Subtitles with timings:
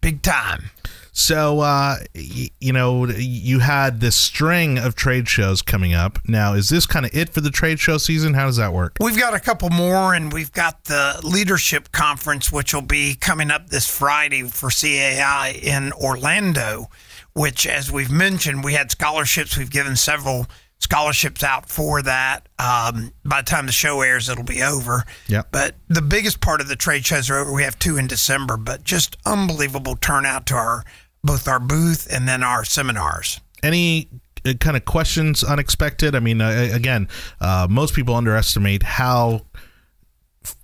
[0.02, 0.72] big time.
[1.14, 6.20] So, uh, y- you know, you had this string of trade shows coming up.
[6.26, 8.34] Now, is this kind of it for the trade show season?
[8.34, 8.96] How does that work?
[9.00, 13.52] We've got a couple more, and we've got the leadership conference, which will be coming
[13.52, 16.90] up this Friday for CAI in Orlando.
[17.34, 19.58] Which, as we've mentioned, we had scholarships.
[19.58, 20.48] We've given several
[20.82, 22.50] scholarships out for that.
[22.60, 25.06] Um, by the time the show airs, it'll be over.
[25.28, 25.48] Yep.
[25.52, 27.54] But the biggest part of the trade shows are over.
[27.54, 30.84] We have two in December, but just unbelievable turnout to our
[31.24, 33.40] both our booth and then our seminars.
[33.62, 34.10] Any
[34.44, 36.16] uh, kind of questions unexpected?
[36.16, 37.08] I mean, uh, again,
[37.40, 39.46] uh, most people underestimate how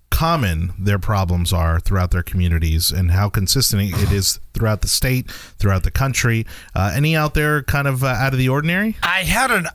[0.10, 5.30] common their problems are throughout their communities and how consistent it is throughout the state,
[5.30, 6.44] throughout the country.
[6.74, 8.98] Uh, any out there kind of uh, out of the ordinary?
[9.04, 9.68] I had an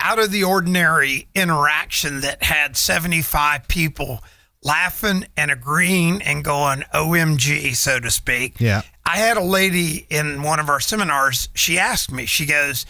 [0.00, 4.22] out of the ordinary interaction that had 75 people
[4.62, 8.60] laughing and agreeing and going OMG, so to speak.
[8.60, 8.82] Yeah.
[9.04, 11.48] I had a lady in one of our seminars.
[11.54, 12.84] She asked me, she goes,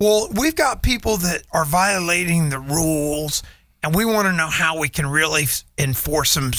[0.00, 3.42] Well, we've got people that are violating the rules,
[3.82, 5.46] and we want to know how we can really
[5.78, 6.52] enforce them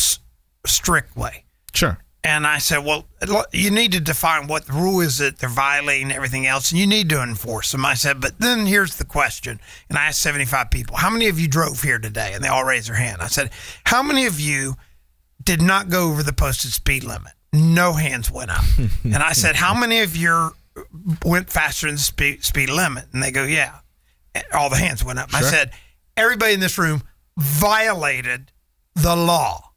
[0.65, 1.45] strictly.
[1.73, 1.99] Sure.
[2.23, 3.05] And I said, well,
[3.53, 6.85] you need to define what the rule is that they're violating everything else, and you
[6.85, 7.85] need to enforce them.
[7.85, 9.59] I said, but then here's the question.
[9.87, 12.33] And I asked 75 people, how many of you drove here today?
[12.33, 13.21] And they all raised their hand.
[13.21, 13.51] I said,
[13.85, 14.75] how many of you
[15.41, 17.31] did not go over the posted speed limit?
[17.53, 18.65] No hands went up.
[19.03, 20.51] and I said, how many of you
[21.23, 23.05] went faster than the speed, speed limit?
[23.13, 23.75] And they go, yeah.
[24.35, 25.33] And all the hands went up.
[25.33, 25.71] I said,
[26.17, 27.01] everybody in this room
[27.37, 28.51] violated
[28.95, 29.68] the law.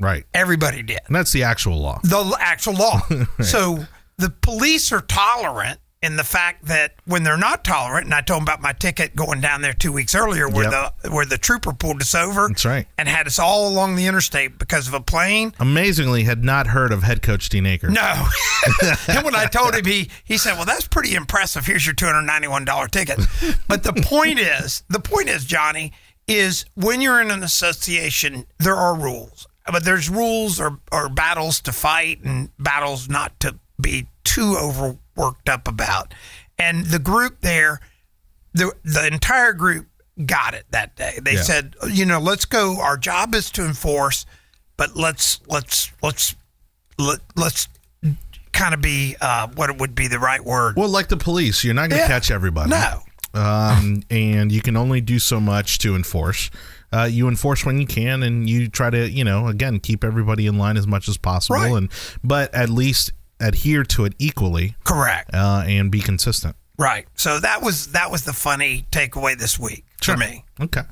[0.00, 0.24] Right.
[0.34, 2.00] Everybody did And that's the actual law.
[2.02, 3.00] the actual law.
[3.42, 3.84] So
[4.16, 8.38] the police are tolerant in the fact that when they're not tolerant, and I told
[8.38, 11.74] them about my ticket going down there two weeks earlier, where the where the trooper
[11.74, 12.48] pulled us over.
[12.48, 12.86] That's right.
[12.96, 15.52] and had us all along the interstate because of a plane.
[15.60, 17.92] Amazingly, had not heard of head coach Dean Akers.
[17.92, 18.00] No.
[19.08, 21.66] and when I told him, he he said, "Well, that's pretty impressive.
[21.66, 23.20] Here's your two hundred ninety one dollar ticket."
[23.68, 25.92] But the point is, the point is, Johnny,
[26.26, 31.60] is when you're in an association, there are rules, but there's rules or or battles
[31.62, 36.12] to fight and battles not to be too overworked up about.
[36.58, 37.80] And the group there,
[38.52, 39.86] the the entire group
[40.26, 41.18] got it that day.
[41.22, 41.42] They Yeah.
[41.42, 42.80] said, you know, let's go.
[42.80, 44.26] Our job is to enforce,
[44.76, 46.34] but let's let's let's
[46.98, 47.68] let, let's
[48.52, 50.76] kind of be uh, what would be the right word.
[50.76, 52.08] Well, like the police, you're not going to Yeah.
[52.08, 52.70] catch everybody.
[52.70, 53.02] No.
[53.32, 56.50] Um, and you can only do so much to enforce.
[56.92, 60.46] Uh, you enforce when you can, and you try to, you know, again, keep everybody
[60.46, 61.72] in line as much as possible, Right.
[61.72, 61.88] and
[62.24, 65.30] but at least adhere to it equally Correct.
[65.32, 66.56] uh, and be consistent.
[66.78, 67.06] Right.
[67.14, 70.44] So that was that was the funny takeaway this week for me.
[70.60, 70.82] Okay.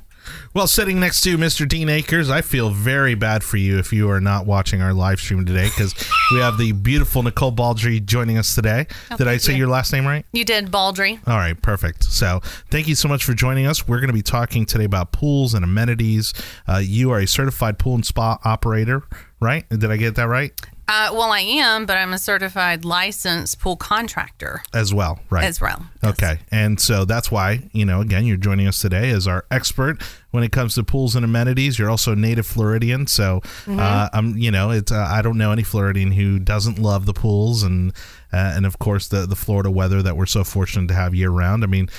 [0.55, 1.69] Well, sitting next to Mr.
[1.69, 5.21] Dean Akers, I feel very bad for you if you are not watching our live
[5.21, 5.95] stream today because
[6.33, 8.87] we have the beautiful Nicole Baldry joining us today.
[9.17, 9.59] Did I say you.
[9.59, 10.25] your last name right?
[10.33, 11.21] You did, Baldry.
[11.27, 12.05] All right, perfect.
[12.05, 12.41] So,
[12.71, 13.87] thank you so much for joining us.
[13.87, 16.33] We're going to be talking today about pools and amenities.
[16.67, 19.05] Uh, you are a certified pool and spa operator,
[19.41, 19.69] right?
[19.69, 20.53] Did I get that right?
[20.89, 25.45] Uh, well, I am, but I'm a certified licensed pool contractor as well, right?
[25.45, 25.85] as well.
[26.03, 26.39] Okay.
[26.51, 30.45] And so that's why, you know, again, you're joining us today as our expert when
[30.45, 31.79] it comes to pools and amenities.
[31.79, 33.07] You're also a native Floridian.
[33.07, 37.05] So, uh, I'm, you know, it's, uh, I don't know any Floridian who doesn't love
[37.05, 37.93] the pools and,
[38.33, 41.31] uh, and of course the, the Florida weather that we're so fortunate to have year
[41.31, 41.65] round.
[41.65, 41.91] I mean,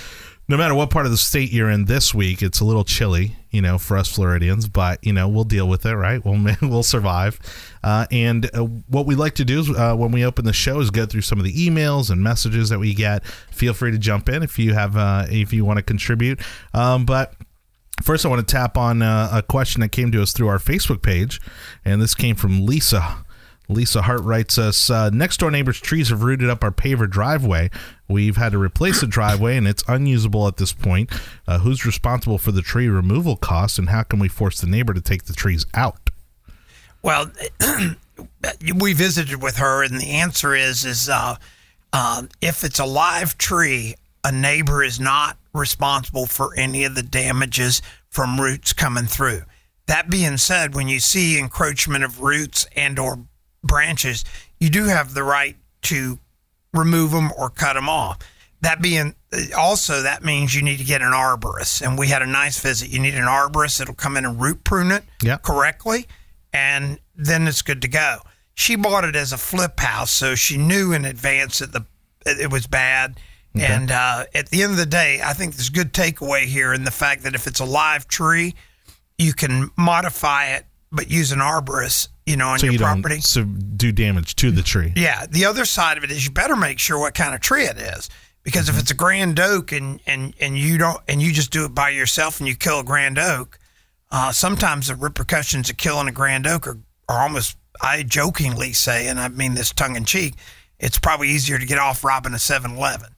[0.50, 3.36] no matter what part of the state you're in this week, it's a little chilly,
[3.52, 6.26] you know, for us Floridians, but you know we'll deal with it, right?
[6.26, 7.40] We'll we'll survive.
[7.84, 10.80] Uh, and uh, what we like to do is uh, when we open the show
[10.80, 13.24] is go through some of the emails and messages that we get.
[13.52, 16.40] Feel free to jump in if you have uh, if you want to contribute.
[16.74, 17.36] Um, but
[18.02, 20.58] First, I want to tap on uh, a question that came to us through our
[20.58, 21.42] Facebook page,
[21.84, 23.26] and this came from Lisa.
[23.70, 27.70] Lisa Hart writes us uh, Next door neighbor's trees have rooted up our paver driveway.
[28.08, 31.12] We've had to replace the driveway, and it's unusable at this point.
[31.48, 34.94] Uh, who's responsible for the tree removal costs, and how can we force the neighbor
[34.94, 36.10] to take the trees out?
[37.04, 37.32] Well,
[38.76, 41.36] we visited with her, and the answer is is uh,
[41.94, 47.04] uh, if it's a live tree, a neighbor is not responsible for any of the
[47.04, 49.44] damages from roots coming through.
[49.86, 53.20] That being said, when you see encroachment of roots and or
[53.64, 54.24] branches,
[54.60, 56.20] you do have the right to
[56.74, 58.20] remove them or cut them off.
[58.62, 59.16] That being
[59.58, 61.82] also, that means you need to get an arborist.
[61.82, 62.90] And we had a nice visit.
[62.90, 65.38] You need an arborist that'll come in and root prune it Yeah.
[65.38, 66.08] correctly,
[66.52, 68.20] and then it's good to go.
[68.54, 71.86] She bought it as a flip house, so she knew in advance that the
[72.26, 73.18] it was bad.
[73.56, 76.72] And uh, at the end of the day, I think there's a good takeaway here
[76.74, 78.54] in the fact that if it's a live tree,
[79.18, 83.16] you can modify it, but use an arborist, you know, on So your you property.
[83.16, 84.94] don't so do damage to the tree.
[84.96, 85.26] Yeah.
[85.30, 87.78] The other side of it is you better make sure what kind of tree it
[87.78, 88.10] is.
[88.44, 91.66] Because if it's a grand oak and, and, and you don't and you just do
[91.66, 93.60] it by yourself and you kill a grand oak,
[94.12, 99.08] uh, sometimes the repercussions of killing a grand oak are, are almost I jokingly say,
[99.08, 100.36] and I mean this tongue in cheek,
[100.80, 103.10] it's probably easier to get off robbing a 7 Eleven.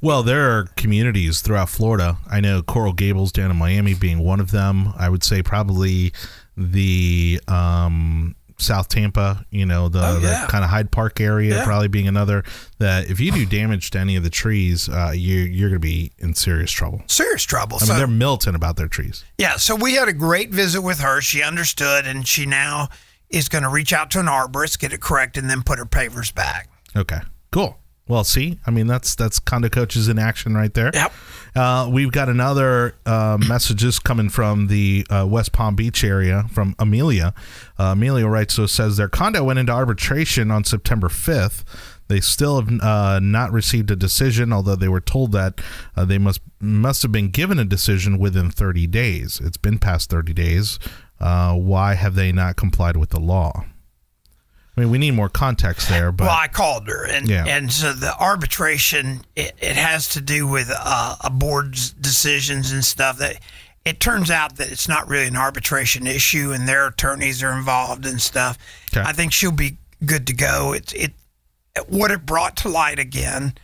[0.00, 2.16] Well, there are communities throughout Florida.
[2.28, 4.92] I know Coral Gables down in Miami being one of them.
[4.98, 6.12] I would say probably
[6.60, 10.42] the um, South Tampa, you know, the, Oh, yeah.
[10.44, 11.64] the kind of Hyde Park area Yeah.
[11.64, 12.44] probably being another.
[12.78, 15.86] That if you do damage to any of the trees, uh, you, you're going to
[15.86, 17.02] be in serious trouble.
[17.06, 17.78] Serious trouble.
[17.80, 19.24] I so mean, they're militant about their trees.
[19.38, 21.20] Yeah, so we had a great visit with her.
[21.22, 22.88] She understood, and she now
[23.30, 25.86] is going to reach out to an arborist, get it corrected, and then put her
[25.86, 26.68] pavers back.
[26.94, 27.20] Okay,
[27.52, 27.78] cool.
[28.10, 30.90] Well, see, I mean, that's that's condo coaches in action right there.
[30.92, 31.12] Yep.
[31.54, 36.74] Uh, we've got another uh, messages coming from the uh, West Palm Beach area from
[36.80, 37.32] Amelia.
[37.78, 41.62] Uh, Amelia writes, so says their condo went into arbitration on September 5th.
[42.08, 45.60] They still have uh, not received a decision, although they were told that
[45.96, 49.40] uh, they must must have been given a decision within 30 days.
[49.40, 50.80] It's been past 30 days.
[51.20, 53.66] Uh, why have they not complied with the law?
[54.76, 57.44] I mean, we need more context there, but well, I called her, and Yeah.
[57.46, 62.84] and so the arbitration it, it has to do with uh, a board's decisions and
[62.84, 63.18] stuff.
[63.18, 63.40] That
[63.84, 68.06] it turns out that it's not really an arbitration issue, and their attorneys are involved
[68.06, 68.56] and stuff.
[68.92, 69.02] Okay.
[69.06, 70.72] I think she'll be good to go.
[70.72, 71.12] It's it
[71.88, 73.54] what it brought to light again.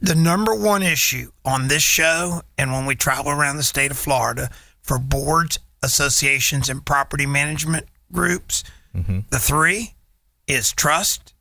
[0.00, 3.96] The number one issue on this show, and when we travel around the state of
[3.98, 4.50] Florida
[4.82, 8.62] for boards, associations, and property management groups,
[8.94, 9.94] the three
[10.46, 11.34] is trust,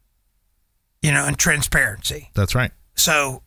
[1.01, 2.29] you know, and transparency.
[2.33, 2.71] that's right.
[2.95, 3.41] So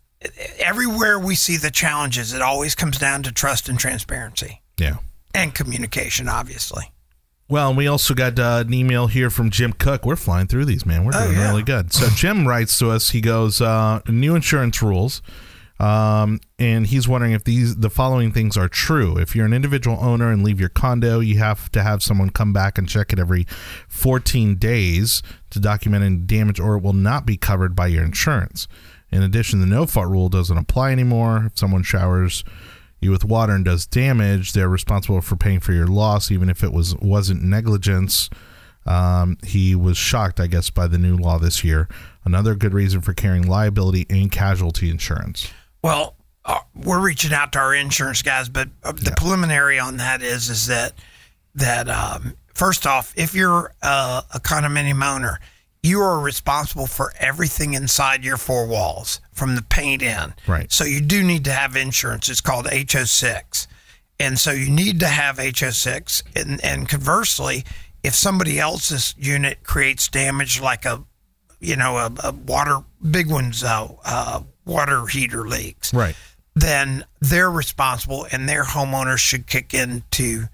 [0.58, 4.96] everywhere we see the challenges, it always comes down to trust and transparency Yeah.
[5.34, 6.93] and communication, obviously.
[7.49, 10.05] Well, and we also got uh, an email here from Jim Cook.
[10.05, 11.05] We're flying through these, man.
[11.05, 11.48] We're Oh, doing yeah.
[11.48, 11.93] really good.
[11.94, 13.10] So Jim writes to us.
[13.10, 15.22] He goes, uh, "New insurance rules,"
[15.81, 19.17] um, and he's wondering if these the following things are true.
[19.17, 22.53] If you're an individual owner and leave your condo, you have to have someone come
[22.53, 23.47] back and check it every
[23.89, 28.67] 14 days to document any damage, or it will not be covered by your insurance.
[29.11, 31.44] In addition, the no fault rule doesn't apply anymore.
[31.47, 32.44] If someone showers
[33.01, 36.65] you with water and does damage, they're responsible for paying for your loss, even if
[36.65, 38.29] it was wasn't negligence.
[38.85, 41.89] Um, he was shocked, I guess, by the new law this year.
[42.25, 45.53] Another good reason for carrying liability and casualty insurance.
[45.82, 50.23] Well, uh, we're reaching out to our insurance guys, but uh, the preliminary on that
[50.23, 50.94] is is that
[51.55, 55.39] that um, first off, if you're uh, a condominium owner,
[55.82, 60.35] you are responsible for everything inside your four walls from the paint in.
[60.47, 60.70] Right.
[60.73, 62.29] So you do need to have insurance.
[62.29, 63.67] It's called HO6.
[64.20, 66.23] And so you need to have HO6.
[66.35, 67.65] And, and conversely,
[68.03, 71.05] if somebody else's unit creates damage like a,
[71.61, 76.15] you know, a, a water, big one's uh, uh, water heater leaks, Right.
[76.55, 80.48] then they're responsible and their homeowners should kick in to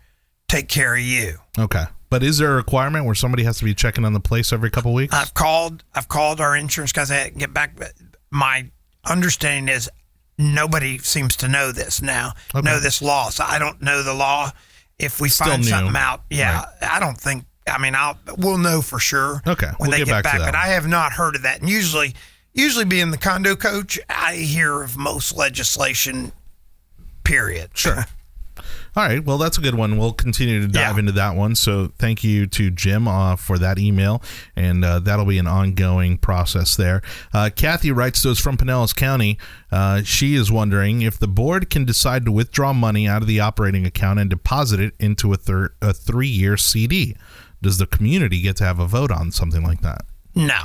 [0.48, 1.38] take care of you.
[1.58, 1.84] Okay.
[2.10, 4.70] But is there a requirement where somebody has to be checking on the place every
[4.70, 5.12] couple of weeks?
[5.12, 5.82] I've called.
[5.94, 7.10] I've called our insurance guys.
[7.10, 7.74] I get back.
[7.76, 7.92] but
[8.30, 8.70] My
[9.04, 9.90] understanding is
[10.38, 12.32] nobody seems to know this now.
[12.54, 12.64] Okay.
[12.64, 13.30] Know this law.
[13.30, 14.50] So I don't know the law.
[14.96, 15.68] If we Still find new.
[15.68, 17.46] something out, yeah, I don't think.
[17.68, 19.42] I mean, I'll we'll know for sure.
[19.44, 20.38] Okay, when we'll they get get, back to back.
[20.38, 20.54] that but.
[20.54, 21.60] I have not heard of that.
[21.60, 22.14] And usually,
[22.54, 26.32] usually being the condo coach, I hear of most legislation.
[27.24, 27.70] Period.
[27.74, 28.04] Sure.
[28.96, 29.24] All right.
[29.24, 29.98] Well, that's a good one.
[29.98, 30.98] We'll continue to dive Yeah.
[31.00, 31.56] into that one.
[31.56, 34.22] So, thank you to Jim uh, for that email,
[34.54, 37.02] and uh, that'll be an ongoing process there.
[37.32, 39.36] Uh, Kathy writes to us from Pinellas County.
[39.72, 43.40] Uh, she is wondering if the board can decide to withdraw money out of the
[43.40, 47.16] operating account and deposit it into a, thir- a three-year CD.
[47.60, 50.02] Does the community get to have a vote on something like that?
[50.36, 50.60] No.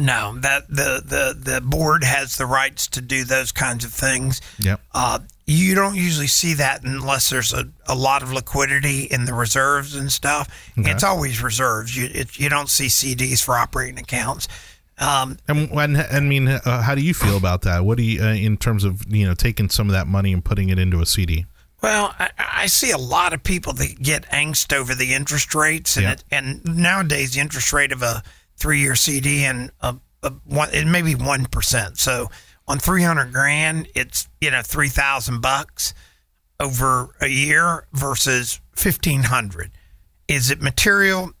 [0.00, 4.40] No, that the, the the board has the rights to do those kinds of things.
[4.58, 4.80] Yep.
[4.94, 9.34] Uh, you don't usually see that unless there's a, a lot of liquidity in the
[9.34, 10.48] reserves and stuff.
[10.74, 11.94] It's always reserves.
[11.94, 14.48] You it, you don't see CDs for operating accounts.
[14.96, 17.84] Um, And when I mean, uh, how do you feel about that?
[17.84, 20.42] What do you, uh, in terms of you know, taking some of that money and
[20.42, 21.44] putting it into a CD?
[21.82, 25.96] Well, I, I see a lot of people that get angst over the interest rates,
[25.98, 28.22] and it, and nowadays the interest rate of a
[28.60, 31.98] three-year CD and a, a one it may be one percent.
[31.98, 32.30] So
[32.68, 35.94] on three hundred grand, it's you know three thousand bucks
[36.60, 39.72] over a year versus fifteen hundred.
[40.28, 41.32] Is it material?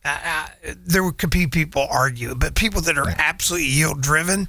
[0.74, 4.48] There could be people argue, but people that are absolutely yield driven,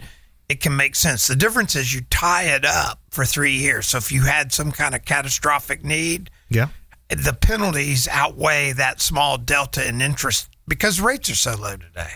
[0.49, 1.27] it can make sense.
[1.27, 3.85] The difference is you tie it up for three years.
[3.87, 6.69] So if you had some kind of catastrophic need, Yeah.
[7.09, 12.13] the penalties outweigh that small delta in interest because rates are so low today.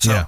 [0.00, 0.26] So Yeah.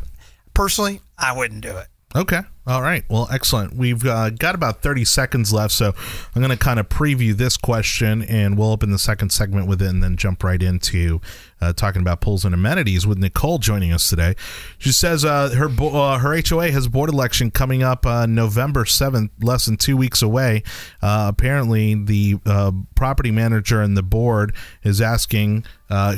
[0.54, 1.88] personally, I wouldn't do it.
[2.14, 2.40] Okay.
[2.66, 3.04] All right.
[3.08, 3.74] Well, excellent.
[3.74, 5.94] We've uh, got about 30 seconds left, so
[6.34, 9.80] I'm going to kind of preview this question and we'll open the second segment with
[9.80, 11.20] it and then jump right into
[11.62, 14.35] uh, talking about pools and amenities with Nicole joining us today.
[14.78, 18.85] She says uh, her bo- uh, her HOA has board election coming up uh, November
[18.85, 20.64] 7th, less than two weeks away.
[21.00, 25.64] Uh, apparently, the uh, property manager and the board is asking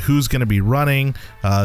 [0.02, 1.14] who's going to be running.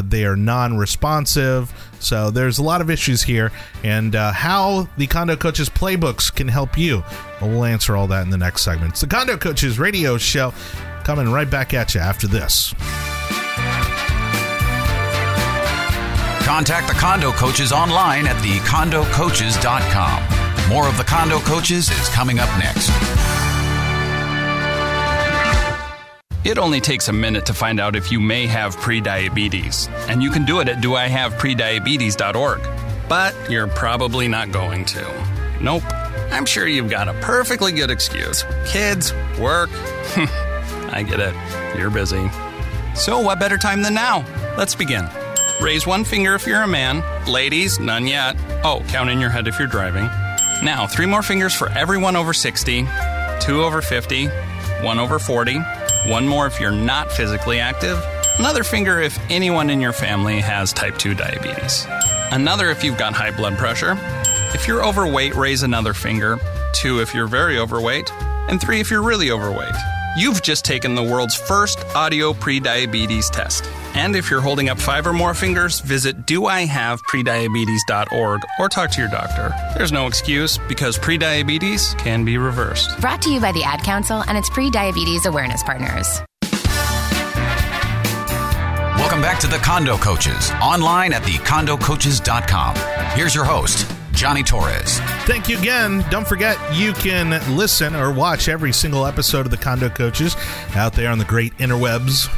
[0.04, 1.72] They are non responsive.
[2.00, 3.52] So there's a lot of issues here,
[3.84, 7.04] and how the Condo Coaches playbooks can help you.
[7.40, 8.94] Well, we'll answer all that in the next segment.
[8.94, 10.54] It's the Condo Coaches radio show
[11.04, 12.74] coming right back at you after this.
[16.50, 20.68] Contact the Condo Coaches online at thecondocoaches.com.
[20.68, 22.90] More of the Condo Coaches is coming up next.
[26.44, 30.32] It only takes a minute to find out if you may have prediabetes, and you
[30.32, 32.62] can do it at doihaveprediabetes.org.
[33.08, 35.28] But you're probably not going to.
[35.62, 35.84] Nope.
[36.32, 38.44] I'm sure you've got a perfectly good excuse.
[38.66, 39.70] Kids, work.
[40.92, 41.36] I get it.
[41.78, 42.28] You're busy.
[42.96, 44.26] So, what better time than now?
[44.58, 45.08] Let's begin.
[45.62, 47.04] Raise one finger if you're a man.
[47.28, 48.38] Ladies, none yet.
[48.64, 50.06] Oh, count in your head if you're driving.
[50.64, 52.88] Now, three more fingers for everyone over 60,
[53.42, 54.28] two over 50,
[54.82, 55.60] one over 40,
[56.08, 58.02] one more if you're not physically active,
[58.38, 61.86] another finger if anyone in your family has type 2 diabetes,
[62.32, 63.98] another if you've got high blood pressure.
[64.54, 66.40] If you're overweight, raise another finger,
[66.74, 68.12] two if you're very overweight,
[68.50, 69.76] and three if you're really overweight.
[70.18, 73.66] You've just taken the world's first audio prediabetes test.
[74.00, 79.10] And if you're holding up five or more fingers, visit doihaveprediabetes.org or talk to your
[79.10, 79.54] doctor.
[79.76, 82.98] There's no excuse because prediabetes can be reversed.
[83.02, 86.22] Brought to you by the Ad Council and its pre diabetes awareness partners.
[88.98, 92.76] Welcome back to the Condo Coaches, online at thecondocoaches.com.
[93.18, 95.00] Here's your host, Johnny Torres.
[95.26, 96.06] Thank you again.
[96.10, 100.38] Don't forget, you can listen or watch every single episode of the Condo Coaches
[100.74, 102.30] out there on the great interwebs.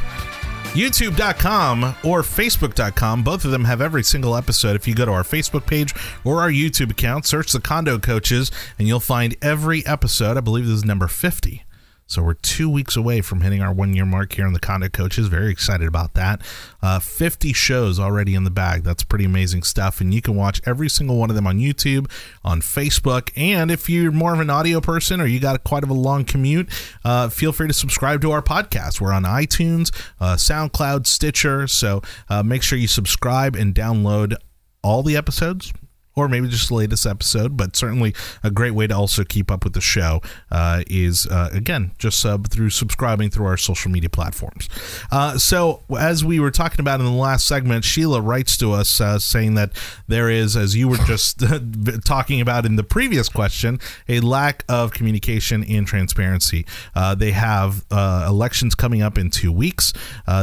[0.72, 3.22] YouTube.com or Facebook.com.
[3.22, 4.74] Both of them have every single episode.
[4.74, 8.50] If you go to our Facebook page or our YouTube account, search the Condo Coaches,
[8.78, 10.38] and you'll find every episode.
[10.38, 11.64] I believe this is number 50.
[12.12, 14.90] So we're two weeks away from hitting our one year mark here on the Condo
[14.90, 15.28] Coaches.
[15.28, 16.42] Very excited about that.
[16.82, 18.82] Uh, 50 shows already in the bag.
[18.82, 19.98] That's pretty amazing stuff.
[20.02, 22.10] And you can watch every single one of them on YouTube,
[22.44, 23.30] on Facebook.
[23.34, 26.26] And if you're more of an audio person or you got quite of a long
[26.26, 26.68] commute,
[27.02, 29.00] uh, feel free to subscribe to our podcast.
[29.00, 29.90] We're on iTunes,
[30.20, 31.66] uh, SoundCloud, Stitcher.
[31.66, 34.34] So uh, make sure you subscribe and download
[34.82, 35.72] all the episodes
[36.14, 37.56] or maybe just the latest episode.
[37.56, 41.50] But certainly a great way to also keep up with the show uh, is, uh,
[41.52, 44.68] again, just sub through subscribing through our social media platforms.
[45.10, 49.00] Uh, so, as we were talking about in the last segment, Sheila writes to us
[49.00, 49.72] uh, saying that
[50.08, 51.42] there is, as you were just
[52.04, 56.66] talking about in the previous question, a lack of communication and transparency.
[56.94, 59.92] Uh, they have uh, elections coming up in two weeks.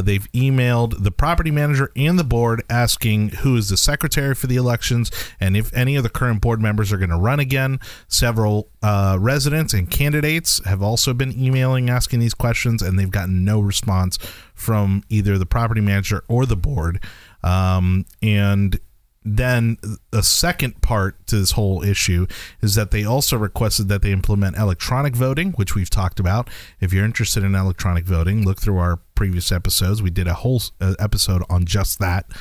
[0.04, 4.56] they've emailed the property manager and the board asking who is the secretary for the
[4.56, 7.80] elections and if any of the current board members are going to run again.
[8.08, 13.46] Several uh, residents and candidates have also been emailing asking these questions, and they've gotten
[13.46, 14.18] no response
[14.56, 17.04] from either the property manager or the board.
[17.44, 18.80] Um, and
[19.24, 19.78] then
[20.14, 22.26] a second part to this whole issue
[22.62, 26.50] is that they also requested that they implement electronic voting, which we've talked about.
[26.80, 30.02] If you're interested in electronic voting, look through our previous episodes.
[30.02, 32.32] We did a whole uh, episode on just that.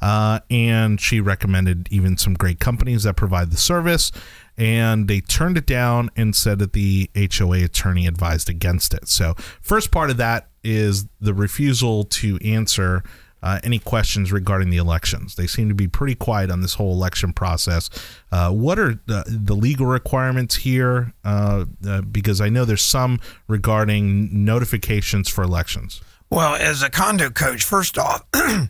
[0.00, 4.12] Uh, and she recommended even some great companies that provide the service.
[4.56, 9.08] And they turned it down and said that the HOA attorney advised against it.
[9.08, 13.02] So, first part of that is the refusal to answer
[13.42, 15.36] uh, any questions regarding the elections.
[15.36, 17.88] They seem to be pretty quiet on this whole election process.
[18.32, 21.12] Uh, what are the, the, legal requirements here?
[21.24, 26.00] Uh, uh because I know there's some regarding notifications for elections.
[26.30, 28.24] Well, as a condo coach, first off,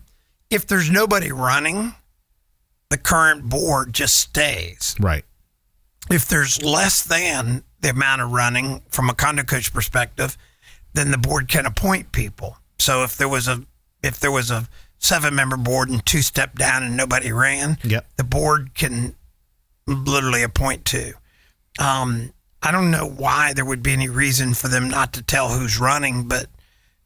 [0.50, 1.94] if there's nobody running,
[2.90, 4.94] the current board just stays.
[5.00, 5.24] Right.
[6.10, 10.36] If there's less than the amount of running from a condo coach perspective,
[10.94, 12.56] then the board can appoint people.
[12.78, 13.64] So if there was a
[14.02, 18.06] if there was a seven member board and two step down and nobody ran, yep.
[18.16, 19.14] the board can
[19.86, 21.12] literally appoint two.
[21.78, 25.48] Um, I don't know why there would be any reason for them not to tell
[25.48, 26.46] who's running, but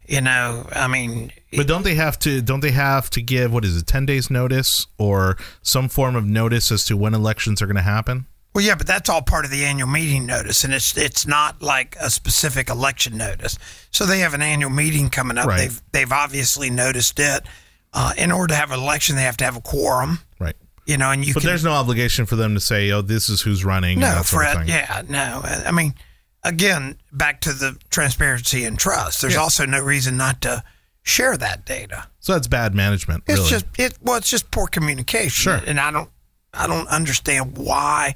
[0.07, 2.43] you know, I mean, but don't they have to?
[2.43, 6.27] Don't they have to give what is it, ten days notice or some form of
[6.27, 8.27] notice as to when elections are going to happen?
[8.55, 11.63] Well, yeah, but that's all part of the annual meeting notice, and it's it's not
[11.63, 13.59] like a specific election notice.
[13.91, 15.47] So they have an annual meeting coming up.
[15.47, 15.59] Right.
[15.59, 17.45] They've they've obviously noticed it.
[17.95, 20.19] Uh, in order to have an election, they have to have a quorum.
[20.39, 20.57] Right.
[20.87, 21.33] You know, and you.
[21.33, 24.23] But can, there's no obligation for them to say, "Oh, this is who's running." No,
[24.23, 24.69] Fred.
[24.69, 25.41] Yeah, no.
[25.45, 25.95] I mean,
[26.45, 29.23] again, back to the transparency and trust.
[29.23, 29.41] There's yeah.
[29.41, 30.63] also no reason not to
[31.03, 32.07] share that data.
[32.21, 33.25] So that's bad management.
[33.27, 33.51] It's really.
[33.51, 33.99] just it.
[34.03, 35.31] Well, it's just poor communication.
[35.31, 35.61] Sure.
[35.67, 36.11] And I don't.
[36.55, 38.15] I don't understand why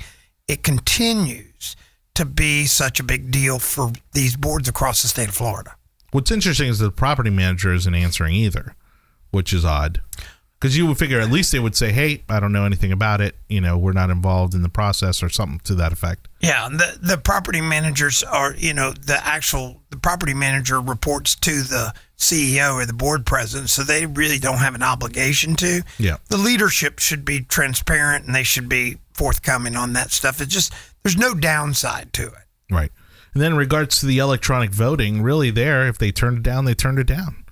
[0.48, 1.76] it continues
[2.14, 5.74] to be such a big deal for these boards across the state of Florida.
[6.12, 8.74] What's interesting is the property manager isn't answering either,
[9.30, 10.00] which is odd.
[10.58, 13.20] Because you would figure at least they would say, "Hey, I don't know anything about
[13.20, 13.36] it.
[13.46, 16.98] You know, we're not involved in the process, or something to that effect." Yeah, the
[16.98, 22.72] the property managers are, you know, the actual the property manager reports to the CEO
[22.72, 25.82] or the board president, so they really don't have an obligation to.
[25.98, 30.40] Yeah, the leadership should be transparent and they should be forthcoming on that stuff.
[30.40, 32.44] It's just there's no downside to it.
[32.70, 32.90] Right.
[33.34, 36.64] And then in regards to the electronic voting, really there, if they turned it down,
[36.64, 37.44] they turned it down.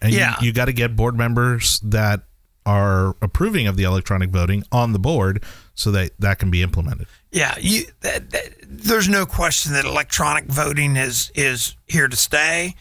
[0.00, 0.36] And yeah.
[0.40, 2.22] you, you got to get board members that
[2.64, 5.42] are approving of the electronic voting on the board
[5.74, 7.06] so that that can be implemented.
[7.30, 12.76] Yeah, you, that, that, there's no question that electronic voting is is here to stay.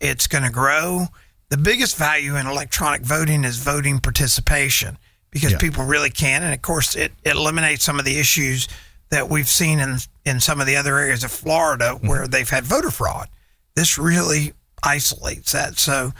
[0.00, 1.06] It's going to grow.
[1.48, 4.98] The biggest value in electronic voting is voting participation
[5.32, 5.58] because yeah.
[5.58, 6.44] people really can.
[6.44, 8.68] And of course, it, it, eliminates some of the issues
[9.10, 12.06] that we've seen in, in some of the other areas of Florida mm-hmm.
[12.06, 13.28] where they've had voter fraud.
[13.74, 15.78] This really isolates that.
[15.78, 16.12] So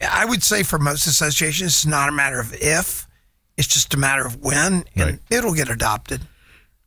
[0.00, 3.06] I would say for most associations, it's not a matter of if,
[3.56, 5.18] it's just a matter of when, and right.
[5.30, 6.22] it'll get adopted.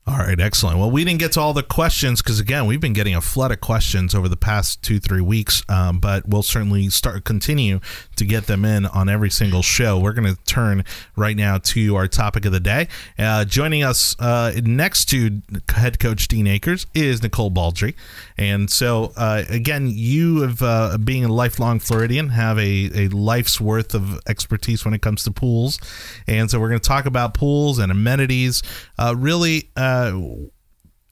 [0.09, 0.79] All right, excellent.
[0.79, 3.51] Well, we didn't get to all the questions because again, we've been getting a flood
[3.51, 5.61] of questions over the past two, three weeks.
[5.69, 7.79] Um, but we'll certainly start continue
[8.15, 9.99] to get them in on every single show.
[9.99, 10.83] We're going to turn
[11.15, 12.87] right now to our topic of the day.
[13.19, 17.95] Uh, joining us uh, next to head coach Dean Akers is Nicole Baldry,
[18.35, 23.61] and so uh, again, you have uh, being a lifelong Floridian have a, a life's
[23.61, 25.79] worth of expertise when it comes to pools,
[26.25, 28.63] and so we're going to talk about pools and amenities.
[28.97, 30.47] Uh, really uh, uh,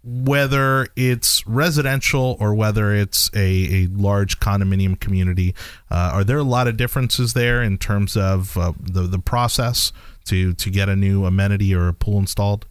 [0.04, 5.54] whether it's residential or whether it's a, a large condominium community,
[5.92, 9.92] uh, are there a lot of differences there in terms of uh, the the process
[10.26, 12.66] to to get a new amenity or a pool installed?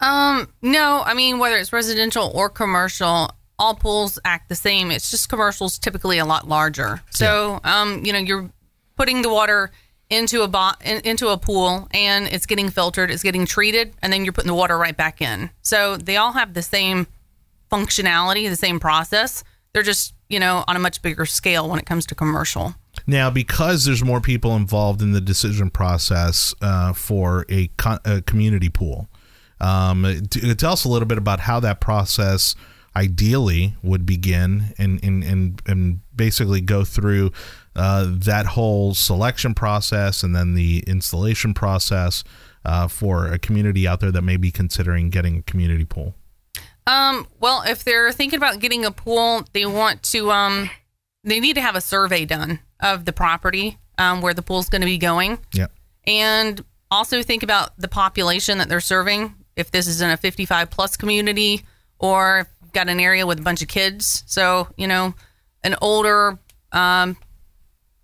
[0.00, 4.90] Um, no, I mean whether it's residential or commercial, all pools act the same.
[4.90, 7.02] It's just commercials typically a lot larger.
[7.10, 7.80] So, yeah.
[7.80, 8.50] um, you know, you're
[8.96, 9.70] putting the water
[10.10, 14.12] into a bo- in, into a pool and it's getting filtered, it's getting treated, and
[14.12, 15.50] then you're putting the water right back in.
[15.62, 17.06] So they all have the same
[17.70, 19.44] functionality, the same process.
[19.72, 22.74] They're just you know on a much bigger scale when it comes to commercial.
[23.06, 28.22] Now, because there's more people involved in the decision process uh, for a, co- a
[28.22, 29.08] community pool,
[29.60, 32.54] um, t- tell us a little bit about how that process
[32.96, 37.30] ideally would begin and, and, and, and basically go through
[37.78, 42.24] uh, that whole selection process and then the installation process
[42.64, 46.14] uh, for a community out there that may be considering getting a community pool.
[46.86, 50.70] Um, well, if they're thinking about getting a pool, they want to um,
[51.24, 54.80] they need to have a survey done of the property um, where the pool's going
[54.82, 55.66] to be going, Yeah.
[56.06, 59.34] and also think about the population that they're serving.
[59.56, 61.62] If this is in a 55 plus community,
[61.98, 65.14] or got an area with a bunch of kids, so you know,
[65.62, 66.38] an older
[66.72, 67.16] um,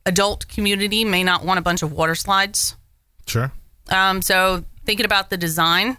[0.07, 2.77] adult community may not want a bunch of water slides.
[3.27, 3.53] Sure.
[3.91, 5.97] Um, so thinking about the design,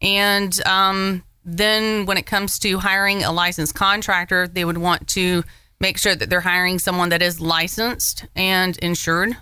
[0.00, 5.44] and um, then when it comes to hiring a licensed contractor, they would want to
[5.80, 9.36] make sure that they're hiring someone that is licensed and insured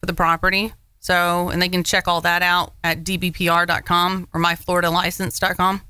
[0.00, 0.72] for the property.
[1.00, 5.82] So, and they can check all that out at dbpr.com or myfloridalicense.com.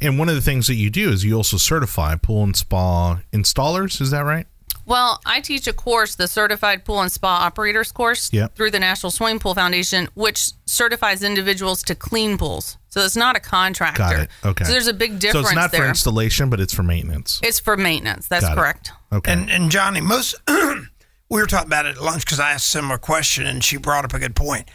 [0.00, 3.20] And one of the things that you do is you also certify pool and spa
[3.32, 4.00] installers.
[4.00, 4.46] Is that right?
[4.90, 8.56] Well, I teach a course, the Certified Pool and Spa Operators course, Yep.
[8.56, 12.76] through the National Swimming Pool Foundation, which certifies individuals to clean pools.
[12.88, 13.98] So it's not a contractor.
[14.02, 14.30] Got it.
[14.44, 14.64] Okay.
[14.64, 15.82] So there's a big difference So it's not there.
[15.82, 17.38] for installation, but it's for maintenance.
[17.44, 18.26] it's for maintenance.
[18.26, 18.60] That's Got it.
[18.60, 18.92] correct.
[19.12, 19.32] Okay.
[19.32, 22.70] And and Johnny, most we were talking about it at lunch because I asked a
[22.70, 24.68] similar question and she brought up a good point.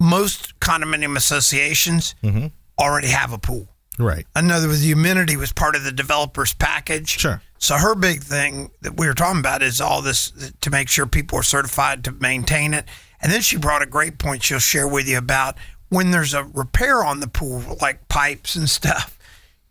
[0.00, 2.46] Most condominium associations Mm-hmm.
[2.80, 3.68] already have a pool.
[4.00, 4.26] right.
[4.34, 7.10] Another with the amenity was part of the developer's package.
[7.20, 7.40] Sure.
[7.60, 11.06] So her big thing that we were talking about is all this to make sure
[11.06, 12.86] people are certified to maintain it.
[13.22, 15.56] And then she brought a great point she'll share with you about
[15.90, 19.18] when there's a repair on the pool, like pipes and stuff,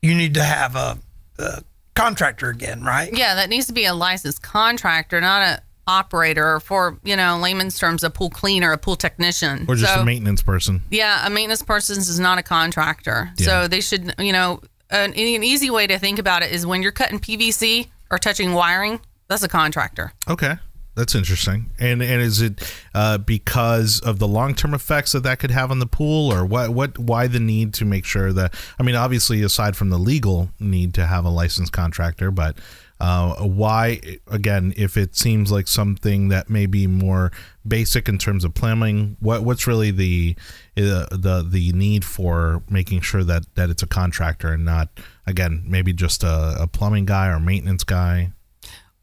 [0.03, 0.99] you need to have a,
[1.39, 1.63] a
[1.95, 3.11] contractor again, right?
[3.11, 7.79] Yeah, that needs to be a licensed contractor, not a operator for, you know, layman's
[7.79, 9.65] terms, a pool cleaner, a pool technician.
[9.67, 10.83] Or just So- a maintenance person.
[10.91, 13.31] Yeah, a maintenance person is not a contractor.
[13.37, 13.45] Yeah.
[13.45, 16.81] So they should, you know, an, an easy way to think about it is when
[16.81, 20.13] you're cutting PVC or touching wiring, that's a contractor.
[20.27, 20.55] Okay.
[20.95, 21.69] That's interesting.
[21.79, 22.61] And and is it
[22.93, 26.45] uh, because of the long term effects that that could have on the pool, or
[26.45, 26.71] what?
[26.71, 26.97] What?
[26.97, 28.53] Why the need to make sure that?
[28.77, 32.57] I mean, obviously, aside from the legal need to have a licensed contractor, but
[32.99, 34.01] uh, why?
[34.27, 37.31] Again, if it seems like something that may be more
[37.65, 40.35] basic in terms of plumbing, what what's really the
[40.77, 44.89] uh, the the need for making sure that that it's a contractor and not
[45.25, 48.33] again maybe just a, a plumbing guy or maintenance guy?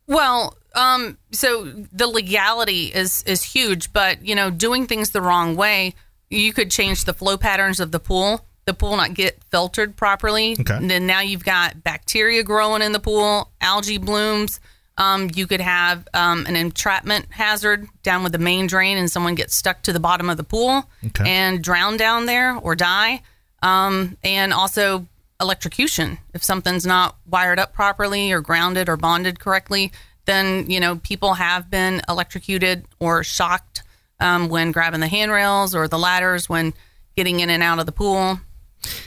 [0.06, 5.56] Well, um, so the legality is is huge, but you know, doing things the wrong
[5.56, 5.94] way,
[6.28, 8.46] you could change the flow patterns of the pool.
[8.66, 10.56] The pool not get filtered properly.
[10.58, 10.74] Okay.
[10.74, 14.58] And then now you've got bacteria growing in the pool, algae blooms.
[14.98, 19.36] Um, you could have um, an entrapment hazard down with the main drain, and someone
[19.36, 21.22] gets stuck to the bottom of the pool Okay.
[21.30, 23.22] and drown down there or die.
[23.62, 25.06] Um, and also
[25.40, 26.18] electrocution.
[26.34, 29.92] If something's not wired up properly or grounded or bonded correctly,
[30.24, 33.84] then you know people have been electrocuted or shocked
[34.18, 36.74] um, when grabbing the handrails or the ladders when
[37.14, 38.40] getting in and out of the pool.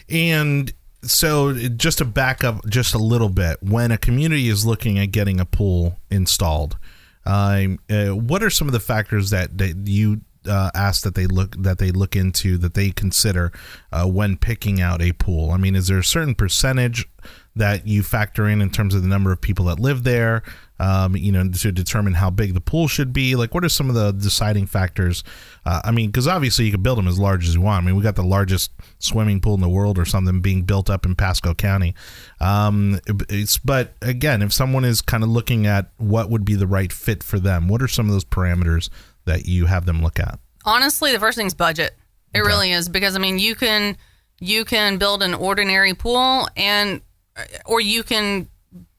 [0.10, 5.00] And so, just to back up just a little bit, when a community is looking
[5.00, 6.78] at getting a pool installed,
[7.26, 11.28] um, uh, what are some of the factors that, that you uh, ask that they
[11.28, 13.52] look that they look into that they consider
[13.92, 15.52] uh, when picking out a pool?
[15.52, 17.08] I mean, is there a certain percentage
[17.56, 20.44] that you factor in in terms of the number of people that live there?
[20.80, 23.36] Um, you know, to determine how big the pool should be.
[23.36, 25.24] Like, what are some of the deciding factors?
[25.66, 27.84] Uh, I mean, because obviously you can build them as large as you want.
[27.84, 30.90] I mean, we got the largest swimming pool in the world or something being built
[30.90, 31.96] up in Pasco County.
[32.40, 36.68] Um, it's, but again, if someone is kind of looking at what would be the
[36.68, 38.90] right fit for them, what are some of those parameters
[39.26, 40.40] that you have them look at?
[40.66, 41.96] Honestly, the first thing's budget.
[42.34, 43.98] It really is because I mean you can
[44.40, 47.02] you can build an ordinary pool and
[47.66, 48.48] or you can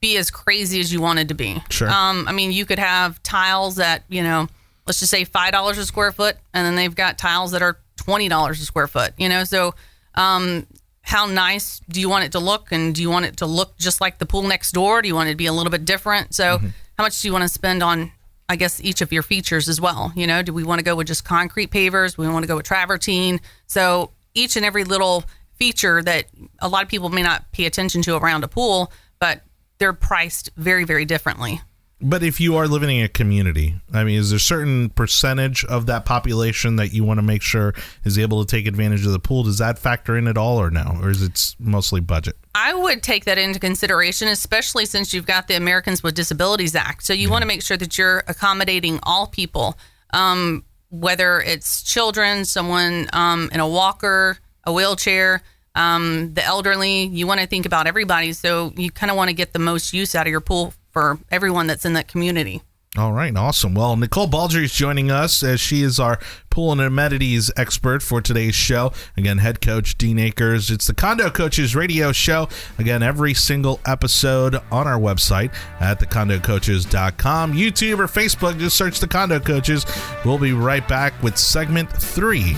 [0.00, 1.62] be as crazy as you wanted to be.
[1.70, 1.88] Sure.
[1.88, 4.48] Um, I mean you could have tiles that you know
[4.86, 7.78] let's just say five dollars a square foot, and then they've got tiles that are
[7.96, 9.12] twenty dollars a square foot.
[9.18, 9.74] You know, so
[10.14, 10.66] um,
[11.02, 13.76] how nice do you want it to look, and do you want it to look
[13.76, 15.02] just like the pool next door?
[15.02, 16.34] Do you want it to be a little bit different?
[16.34, 16.58] So
[16.98, 18.12] how much do you want to spend on
[18.48, 20.12] I guess each of your features as well.
[20.16, 22.16] You know, do we want to go with just concrete pavers?
[22.16, 23.40] Do we want to go with travertine?
[23.68, 25.22] So each and every little
[25.54, 26.24] feature that
[26.58, 29.42] a lot of people may not pay attention to around a pool, but
[29.80, 31.60] they're priced very, very differently.
[32.02, 35.66] But if you are living in a community, I mean, is there a certain percentage
[35.66, 39.12] of that population that you want to make sure is able to take advantage of
[39.12, 39.42] the pool?
[39.42, 42.36] Does that factor in at all, or no, or is it mostly budget?
[42.54, 47.04] I would take that into consideration, especially since you've got the Americans with Disabilities Act.
[47.04, 49.76] So you want to make sure that you're accommodating all people,
[50.14, 55.42] um, whether it's children, someone um, in a walker, a wheelchair,
[55.74, 57.04] um, the elderly.
[57.04, 58.32] You want to think about everybody.
[58.32, 61.18] So you kind of want to get the most use out of your pool for
[61.30, 62.62] everyone that's in that community.
[62.98, 63.74] All right, awesome.
[63.76, 66.18] Well, Nicole Baldry is joining us as she is our
[66.50, 68.92] pool and amenities expert for today's show.
[69.16, 70.72] Again, head coach Dean Akers.
[70.72, 72.48] It's the Condo Coaches radio show.
[72.80, 77.52] Again, every single episode on our website at thecondocoaches.com.
[77.52, 79.86] YouTube or Facebook, just search the Condo Coaches.
[80.24, 82.56] We'll be right back with segment three.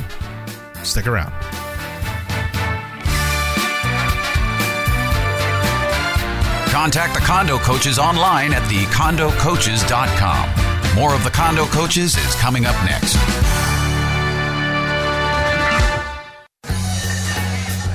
[0.83, 1.35] Stick around.
[6.73, 10.97] Contact the Condo Coaches online at thecondocoaches.com.
[10.97, 13.15] More of the Condo Coaches is coming up next.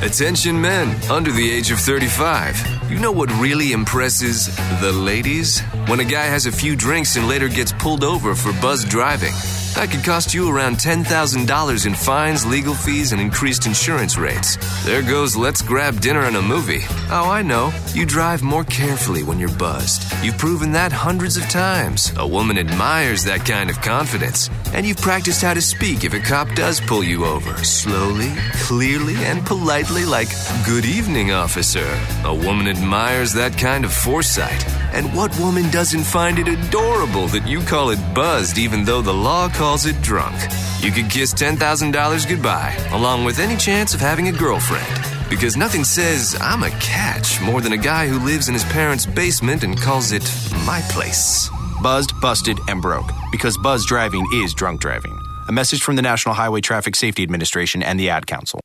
[0.04, 2.77] Attention men under the age of 35.
[2.90, 4.48] You know what really impresses
[4.80, 5.60] the ladies?
[5.88, 9.34] When a guy has a few drinks and later gets pulled over for buzzed driving.
[9.76, 14.58] That could cost you around $10,000 in fines, legal fees, and increased insurance rates.
[14.84, 16.82] There goes let's grab dinner and a movie.
[17.12, 17.72] Oh, I know.
[17.94, 20.04] You drive more carefully when you're buzzed.
[20.24, 22.12] You've proven that hundreds of times.
[22.18, 24.50] A woman admires that kind of confidence.
[24.74, 27.64] And you've practiced how to speak if a cop does pull you over.
[27.64, 30.30] Slowly, clearly, and politely, like,
[30.66, 31.88] Good evening, officer.
[32.26, 34.64] A woman admires that kind of foresight.
[34.94, 39.14] And what woman doesn't find it adorable that you call it buzzed even though the
[39.14, 40.36] law calls it drunk?
[40.80, 44.88] You could kiss $10,000 goodbye, along with any chance of having a girlfriend.
[45.30, 49.06] Because nothing says I'm a catch more than a guy who lives in his parents'
[49.06, 50.24] basement and calls it
[50.66, 51.50] my place.
[51.82, 53.10] Buzzed, busted, and broke.
[53.32, 55.20] Because buzz driving is drunk driving.
[55.48, 58.60] A message from the National Highway Traffic Safety Administration and the Ad Council.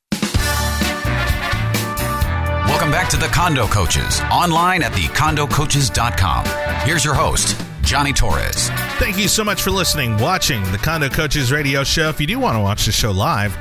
[2.83, 6.45] Welcome back to the Condo Coaches, online at thecondocoaches.com.
[6.85, 8.67] Here's your host, Johnny Torres.
[8.99, 12.09] Thank you so much for listening, watching the Condo Coaches radio show.
[12.09, 13.55] If you do want to watch the show live,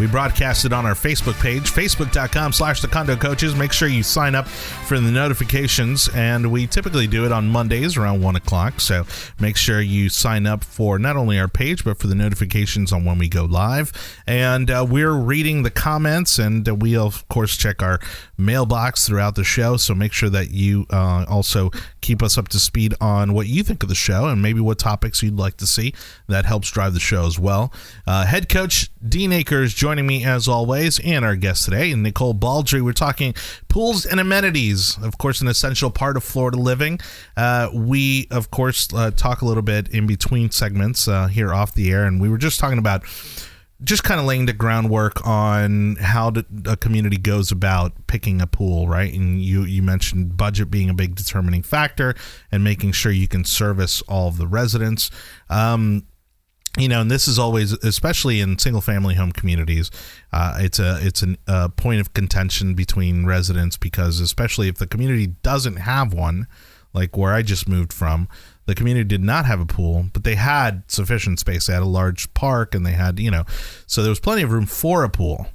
[0.00, 3.54] we broadcast it on our Facebook page, facebook.com slash the condo coaches.
[3.54, 7.98] Make sure you sign up for the notifications, and we typically do it on Mondays
[7.98, 8.80] around 1 o'clock.
[8.80, 9.04] So
[9.38, 13.04] make sure you sign up for not only our page, but for the notifications on
[13.04, 13.92] when we go live.
[14.26, 18.00] And uh, we're reading the comments, and uh, we, of course, check our
[18.38, 19.76] mailbox throughout the show.
[19.76, 23.62] So make sure that you uh, also keep us up to speed on what you
[23.62, 25.92] think of the show and maybe what topics you'd like to see.
[26.26, 27.70] That helps drive the show as well.
[28.06, 32.82] Uh, head coach Dean Akers joining me as always, and our guest today, Nicole Baldry.
[32.82, 33.34] We're talking
[33.68, 37.00] pools and amenities, of course, an essential part of Florida living.
[37.34, 41.74] Uh, we, of course, uh, talk a little bit in between segments uh, here off
[41.74, 43.02] the air, and we were just talking about
[43.82, 46.30] just kind of laying the groundwork on how
[46.66, 49.14] a community goes about picking a pool, right?
[49.14, 52.14] And you you mentioned budget being a big determining factor,
[52.52, 55.10] and making sure you can service all of the residents.
[55.48, 56.04] Um,
[56.78, 59.90] you know, and this is always, especially in single family home communities,
[60.32, 64.86] uh, it's a it's an, a point of contention between residents because, especially if the
[64.86, 66.46] community doesn't have one,
[66.92, 68.28] like where I just moved from,
[68.66, 71.66] the community did not have a pool, but they had sufficient space.
[71.66, 73.44] They had a large park, and they had you know,
[73.86, 75.48] so there was plenty of room for a pool.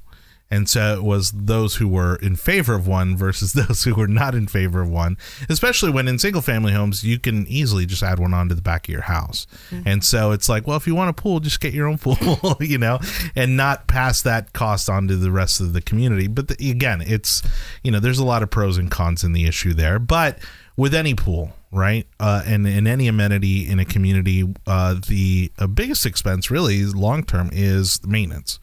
[0.52, 4.08] And so it was those who were in favor of one versus those who were
[4.08, 5.18] not in favor of one,
[5.50, 8.88] especially when in single family homes, you can easily just add one onto the back
[8.88, 9.48] of your house.
[9.72, 9.88] Mm-hmm.
[9.88, 12.58] And so it's like, well, if you want a pool, just get your own pool,
[12.60, 13.00] you know,
[13.36, 16.28] and not pass that cost on to the rest of the community.
[16.28, 17.42] But the, again, it's,
[17.84, 20.00] you know, there's a lot of pros and cons in the issue there.
[20.00, 20.40] But
[20.78, 22.08] with any pool, right?
[22.20, 27.24] Uh, and in any amenity in a community, uh, the uh, biggest expense really long
[27.24, 28.60] term is maintenance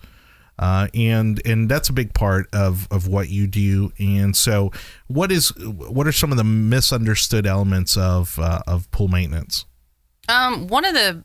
[0.59, 3.93] uh, and and that's a big part of of what you do.
[3.99, 4.71] And so,
[5.09, 9.65] what is what are some of the misunderstood elements of uh, of pool maintenance?
[10.29, 11.25] Um, one of the,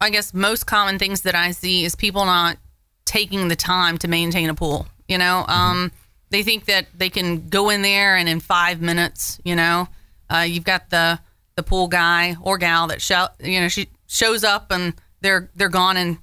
[0.00, 2.58] I guess, most common things that I see is people not
[3.04, 4.86] taking the time to maintain a pool.
[5.06, 5.52] You know, mm-hmm.
[5.52, 5.92] um,
[6.30, 9.88] they think that they can go in there and in five minutes, you know,
[10.28, 11.20] uh, you've got the
[11.56, 15.68] the pool guy or gal that show, you know, she shows up and they're they're
[15.68, 16.18] gone in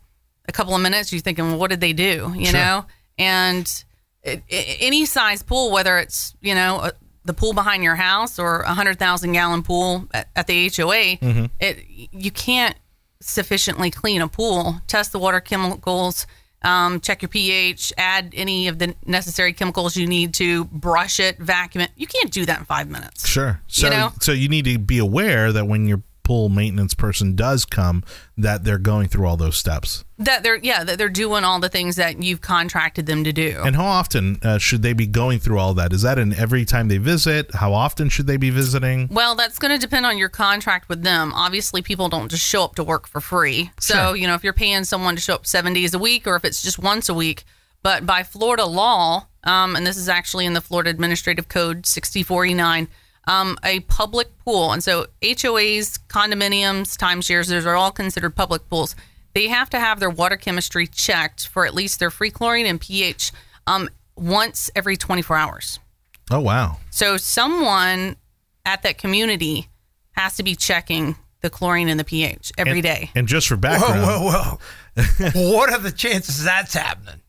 [0.47, 2.33] a couple of minutes, you're thinking, well, what did they do?
[2.35, 2.59] You sure.
[2.59, 2.85] know,
[3.17, 3.83] and
[4.23, 6.91] it, it, any size pool, whether it's you know a,
[7.25, 11.17] the pool behind your house or a hundred thousand gallon pool at, at the HOA,
[11.17, 11.45] mm-hmm.
[11.59, 12.75] it you can't
[13.21, 14.81] sufficiently clean a pool.
[14.87, 16.27] Test the water chemicals.
[16.63, 21.37] Um, check your pH, add any of the necessary chemicals you need to brush it,
[21.37, 21.91] vacuum it.
[21.95, 23.27] You can't do that in five minutes.
[23.27, 23.61] Sure.
[23.67, 24.11] So, you know?
[24.21, 28.03] so you need to be aware that when you're pool maintenance person does come,
[28.37, 30.03] that they're going through all those steps.
[30.17, 33.61] That they're yeah that they're doing all the things that you've contracted them to do.
[33.63, 35.93] And how often uh, should they be going through all that?
[35.93, 37.53] Is that in every time they visit?
[37.55, 39.07] How often should they be visiting?
[39.09, 41.31] Well, that's going to depend on your contract with them.
[41.33, 43.71] Obviously, people don't just show up to work for free.
[43.79, 44.15] So, Sure.
[44.17, 46.43] you know, if you're paying someone to show up seven days a week or if
[46.43, 47.45] it's just once a week,
[47.83, 52.89] but by Florida law, um, and this is actually in the Florida Administrative Code 6049,
[53.27, 58.95] um, a public pool, and so HOAs, condominiums, timeshares, those are all considered public pools.
[59.33, 62.81] They have to have their water chemistry checked for at least their free chlorine and
[62.81, 63.31] pH
[63.67, 65.79] um, once every 24 hours.
[66.31, 66.77] Oh wow.
[66.89, 68.15] So someone
[68.65, 69.69] at that community
[70.11, 73.11] has to be checking the chlorine and the pH every and, day.
[73.15, 74.57] And just for Whoa, background, whoa,
[74.95, 75.51] whoa.
[75.53, 77.21] what are the chances that's happening?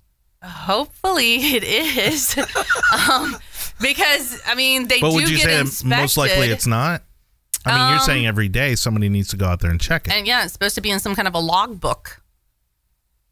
[0.42, 2.38] Hopefully it is.
[3.10, 3.36] um,
[3.80, 6.00] because I mean they but do would you get say inspected.
[6.00, 7.02] most likely it's not?
[7.66, 10.06] I mean, you're Um, saying every day somebody needs to go out there and check
[10.06, 10.12] it.
[10.14, 12.22] and yeah, it's supposed to be in some kind of a logbook.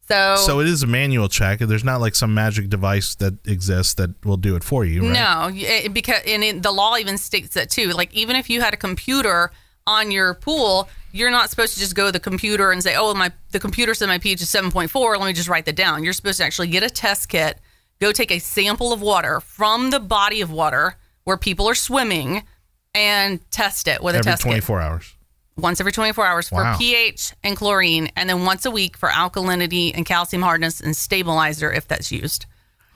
[0.09, 1.59] So, so it is a manual check.
[1.59, 5.12] There's not like some magic device that exists that will do it for you, right?
[5.12, 7.88] No, it, because and it, the law even states that too.
[7.90, 9.50] Like even if you had a computer
[9.85, 13.14] on your pool, you're not supposed to just go to the computer and say, "Oh,
[13.14, 15.18] my the computer said my pH is 7.4.
[15.18, 17.59] Let me just write that down." You're supposed to actually get a test kit,
[18.00, 22.42] go take a sample of water from the body of water where people are swimming,
[22.94, 25.14] and test it with a Every test kit 24 hours.
[25.56, 26.72] once every 24 hours Wow.
[26.74, 30.96] for pH and chlorine, and then once a week for alkalinity and calcium hardness and
[30.96, 32.46] stabilizer if that's used.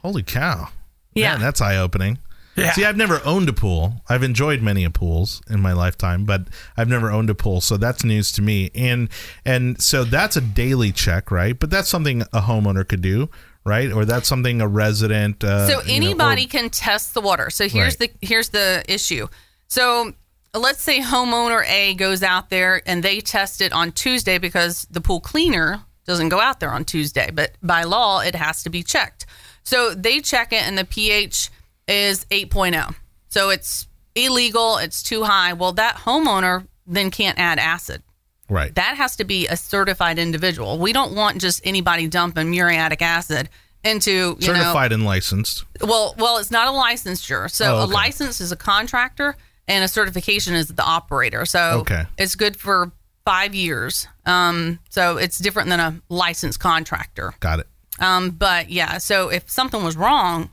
[0.03, 0.69] Holy cow.
[1.15, 1.33] Yeah.
[1.33, 2.19] Man, that's eye opening.
[2.57, 2.73] Yeah.
[2.73, 4.03] See, I've never owned a pool.
[4.09, 6.43] I've enjoyed many a pools in my lifetime, but
[6.77, 8.71] I've never owned a pool, so that's news to me.
[8.75, 9.09] And
[9.45, 11.59] and so that's a daily check, right?
[11.59, 13.31] But that's something a homeowner could do,
[13.65, 13.93] right?
[13.93, 15.43] Or that's something a resident.
[15.45, 17.51] Uh, so you know, anybody or- can test the water.
[17.51, 18.11] So here's Right.
[18.21, 19.29] the here's the issue.
[19.69, 20.15] So
[20.55, 25.01] let's say homeowner A goes out there and they test it on Tuesday because the
[25.01, 28.83] pool cleaner doesn't go out there on Tuesday, but by law it has to be
[28.83, 29.27] checked.
[29.63, 31.51] So they check it and the pH
[31.87, 32.95] is 8.0.
[33.29, 35.53] So it's illegal, it's too high.
[35.53, 38.03] Well, that homeowner then can't add acid.
[38.51, 38.75] Right.
[38.75, 40.79] That has to be a certified individual.
[40.79, 43.49] We don't want just anybody dumping muriatic acid
[43.83, 45.65] into, you know, Certified and licensed.
[45.81, 47.51] well, well, it's not a licensure.
[47.51, 49.37] So Oh, a license is a contractor,
[49.67, 51.47] and a certification is the operator.
[51.47, 52.05] So Okay.
[52.19, 52.93] it's good for
[53.25, 54.07] five years.
[54.27, 57.33] Um, so it's different than a licensed contractor.
[57.41, 57.69] Got it.
[58.01, 60.51] Um, but yeah, so if something was wrong,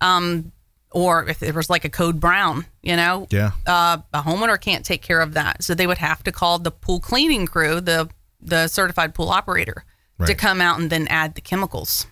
[0.00, 0.52] um,
[0.92, 3.52] or if there was like a code brown, you know, Yeah.
[3.66, 5.62] uh, a homeowner can't take care of that.
[5.62, 8.08] So they would have to call the pool cleaning crew, the
[8.40, 9.84] the certified pool operator,
[10.26, 12.06] to come out and then add the chemicals.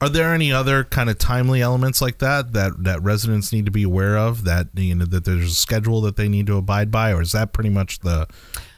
[0.00, 3.70] Are there any other kind of timely elements like that that that residents need to
[3.70, 4.44] be aware of?
[4.44, 7.32] That you know that there's a schedule that they need to abide by, or is
[7.32, 8.26] that pretty much the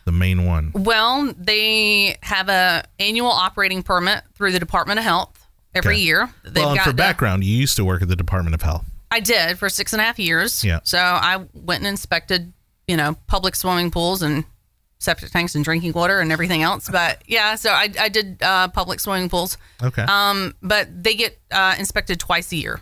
[0.04, 0.70] the main one?
[0.74, 6.02] Well, they have a annual operating permit through the Department of Health every Okay.
[6.04, 6.30] year.
[6.44, 8.84] They've well, and for the- background, you used to work at the Department of Health.
[9.10, 10.64] I did for six and a half years.
[10.64, 10.80] Yeah.
[10.84, 12.52] So I went and inspected,
[12.88, 14.44] you know, public swimming pools and
[14.98, 16.88] septic tanks and drinking water and everything else.
[16.88, 19.58] But yeah, so I, I did uh, public swimming pools.
[19.82, 20.02] Okay.
[20.02, 22.80] Um, but they get uh, inspected twice a year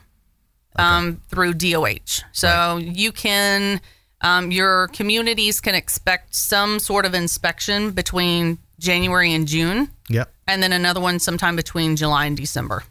[0.76, 2.22] um, through DOH.
[2.32, 3.80] So you can,
[4.20, 10.32] um, your communities can expect some sort of inspection between January and June, yep.
[10.46, 12.82] and then another one sometime between July and December.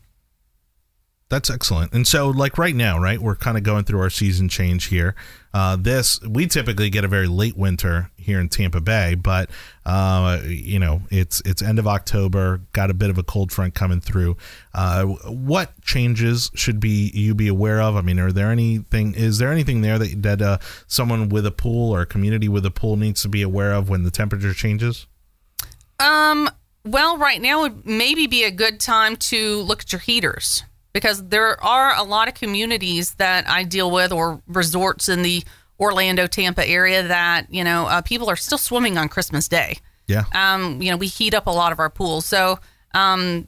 [1.29, 1.93] That's excellent.
[1.93, 5.15] And so, like right now, right, we're kind of going through our season change here.
[5.53, 9.49] Uh, this we typically get a very late winter here in Tampa Bay, but
[9.85, 12.61] uh, you know it's it's end of October.
[12.73, 14.37] Got a bit of a cold front coming through.
[14.73, 17.95] Uh, what changes should be you be aware of?
[17.95, 19.15] I mean, are there anything?
[19.15, 20.57] Is there anything there that that uh,
[20.87, 23.89] someone with a pool or a community with a pool needs to be aware of
[23.89, 25.07] when the temperature changes?
[25.99, 26.49] Um,
[26.85, 31.27] well, right now would maybe be a good time to look at your heaters because
[31.27, 35.43] there are a lot of communities that I deal with or resorts in the
[35.79, 39.77] Orlando, Tampa area that, you know, uh, people are still swimming on Christmas Day.
[40.07, 40.23] Yeah.
[40.33, 42.25] Um, you know, we heat up a lot of our pools.
[42.25, 42.59] So,
[42.93, 43.47] um,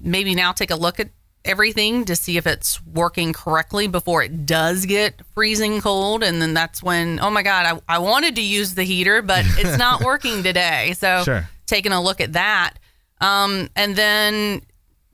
[0.00, 1.10] maybe now take a look at
[1.44, 6.22] everything to see if it's working correctly before it does get freezing cold.
[6.24, 9.44] And then that's when, oh my God, I, I wanted to use the heater, but
[9.58, 10.94] it's not working today.
[10.96, 11.48] So, Sure.
[11.66, 12.74] taking a look at that.
[13.20, 14.62] Um, and then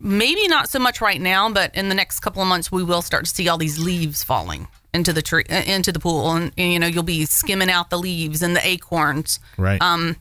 [0.02, 3.02] maybe not so much right now, but in the next couple of months, we will
[3.02, 6.30] start to see all these leaves falling into the tree, uh, into the pool.
[6.32, 9.80] And, and, you know, you'll be skimming out the leaves and the acorns Right.
[9.80, 10.16] um,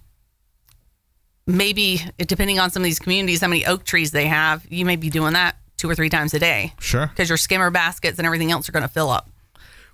[1.48, 4.96] maybe depending on some of these communities, how many oak trees they have, you may
[4.96, 7.08] be doing that two or three times a day sure.
[7.08, 9.30] because your skimmer baskets and everything else are going to fill up.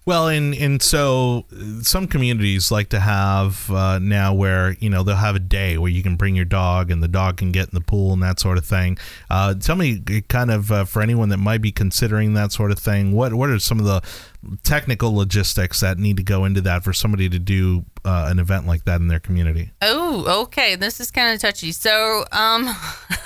[0.07, 1.43] Well, and and so
[1.81, 5.91] some communities like to have uh, now where you know they'll have a day where
[5.91, 8.39] you can bring your dog and the dog can get in the pool and that
[8.39, 8.97] sort of thing.
[9.29, 12.71] Uh, tell me, uh, kind of uh, for anyone that might be considering that sort
[12.71, 14.01] of thing, what what are some of the
[14.63, 18.65] technical logistics that need to go into that for somebody to do uh, an event
[18.65, 19.71] like that in their community?
[19.81, 20.77] Oh, okay.
[20.77, 21.73] This is kind of touchy.
[21.73, 22.73] So, um,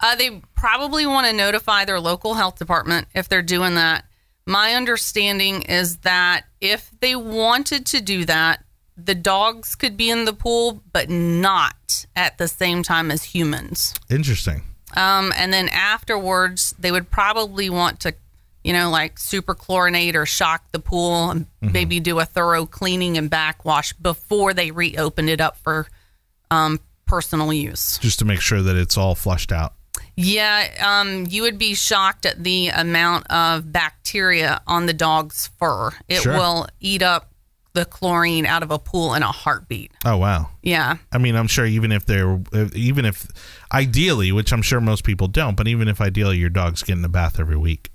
[0.00, 4.04] uh, they probably want to notify their local health department if they're doing that.
[4.46, 8.64] My understanding is that if they wanted to do that,
[8.96, 13.94] the dogs could be in the pool, but not at the same time as humans.
[14.10, 14.62] Interesting.
[14.96, 18.14] Um, and then afterwards, they would probably want to,
[18.62, 23.16] you know, like super chlorinate or shock the pool and maybe do a thorough cleaning
[23.16, 25.86] and backwash before they reopened it up for
[26.50, 27.98] um, personal use.
[27.98, 29.74] Just to make sure that it's all flushed out.
[30.16, 30.68] Yeah,
[31.00, 35.90] um, you would be shocked at the amount of bacteria on the dog's fur.
[36.08, 36.34] It Sure.
[36.34, 37.30] will eat up
[37.74, 39.90] the chlorine out of a pool in a heartbeat.
[40.04, 40.50] Oh wow.
[40.62, 40.96] Yeah.
[41.10, 42.38] I mean, I'm sure even if they're,
[42.74, 43.26] even if
[43.72, 47.08] ideally, which I'm sure most people don't, but even if ideally your dog's getting a
[47.08, 47.90] bath every week.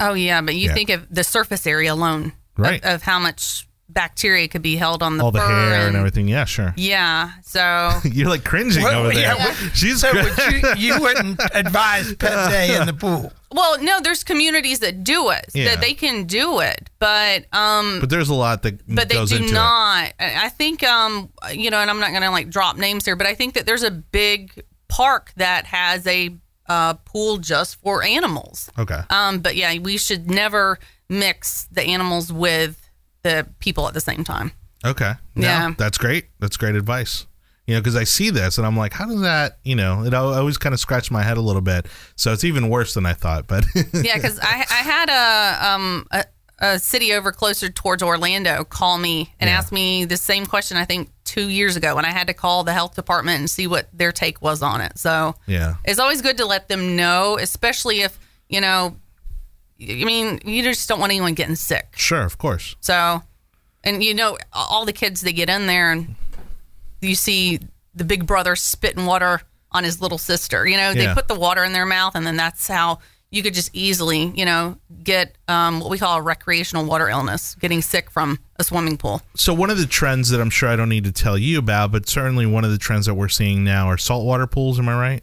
[0.00, 0.74] Oh yeah, but you Yeah.
[0.74, 2.82] think of the surface area alone, of- Right.
[2.82, 6.28] Of, how much bacteria could be held on the All the fur hair and everything.
[6.28, 6.74] Yeah, sure.
[6.76, 9.22] Yeah, so You're like cringing Well, over there.
[9.22, 13.32] yeah, well, She's so would you, you wouldn't advise pet day in the pool.
[13.52, 15.66] well, no, there's communities that do it Yeah.
[15.70, 19.36] that they can do it, but um, but there's a lot that but they do
[19.36, 20.12] into not.
[20.18, 23.16] I I think um, you know, and I'm not going to like drop names here,
[23.16, 26.34] but I think that there's a big park that has a
[26.68, 28.68] uh, pool just for animals.
[28.78, 29.00] Okay.
[29.10, 30.78] Um, but yeah, we should never
[31.08, 32.85] mix the animals with
[33.26, 34.52] the people at the same time.
[34.84, 35.12] Okay.
[35.34, 35.74] No, Yeah.
[35.76, 36.26] That's great.
[36.38, 37.26] That's great advice.
[37.66, 40.14] You know, because I see this and I'm like, how does that, you know, it
[40.14, 41.86] always kind of scratched my head a little bit.
[42.14, 43.48] So it's even worse than I thought.
[43.48, 46.24] But yeah, because I, I had a um a,
[46.60, 49.58] a city over closer towards Orlando call me and Yeah.
[49.58, 50.76] ask me the same question.
[50.76, 53.66] I think two years ago, and I had to call the health department and see
[53.66, 54.96] what their take was on it.
[54.96, 55.74] So yeah.
[55.84, 58.16] it's always good to let them know, especially if
[58.48, 58.96] you know.
[59.80, 61.88] I mean, you just don't want anyone getting sick.
[61.96, 62.76] Sure, of course.
[62.80, 63.22] So,
[63.84, 66.14] and you know, all the kids they get in there and
[67.00, 67.60] you see
[67.94, 70.66] the big brother spitting water on his little sister.
[70.66, 71.14] You know, they Yeah.
[71.14, 73.00] put the water in their mouth, and then that's how
[73.30, 77.54] you could just easily, you know, get um, what we call a recreational water illness,
[77.56, 79.20] getting sick from a swimming pool.
[79.34, 81.92] So one of the trends that I'm sure I don't need to tell you about,
[81.92, 84.78] but certainly one of the trends that we're seeing now are saltwater pools.
[84.78, 85.22] Am I right?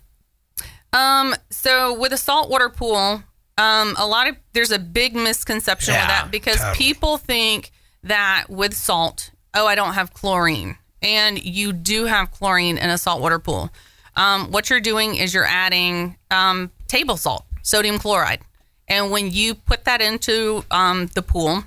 [0.92, 3.24] Um, so with a saltwater pool,
[3.58, 6.78] um, a lot of there's a big misconception with that because totally.
[6.78, 7.72] people think
[8.04, 12.98] that with salt, oh, I don't have chlorine, and you do have chlorine in a
[12.98, 13.70] saltwater pool.
[14.16, 18.42] Um, what you're doing is you're adding um, table salt, sodium chloride,
[18.88, 21.64] and when you put that into um, the pool,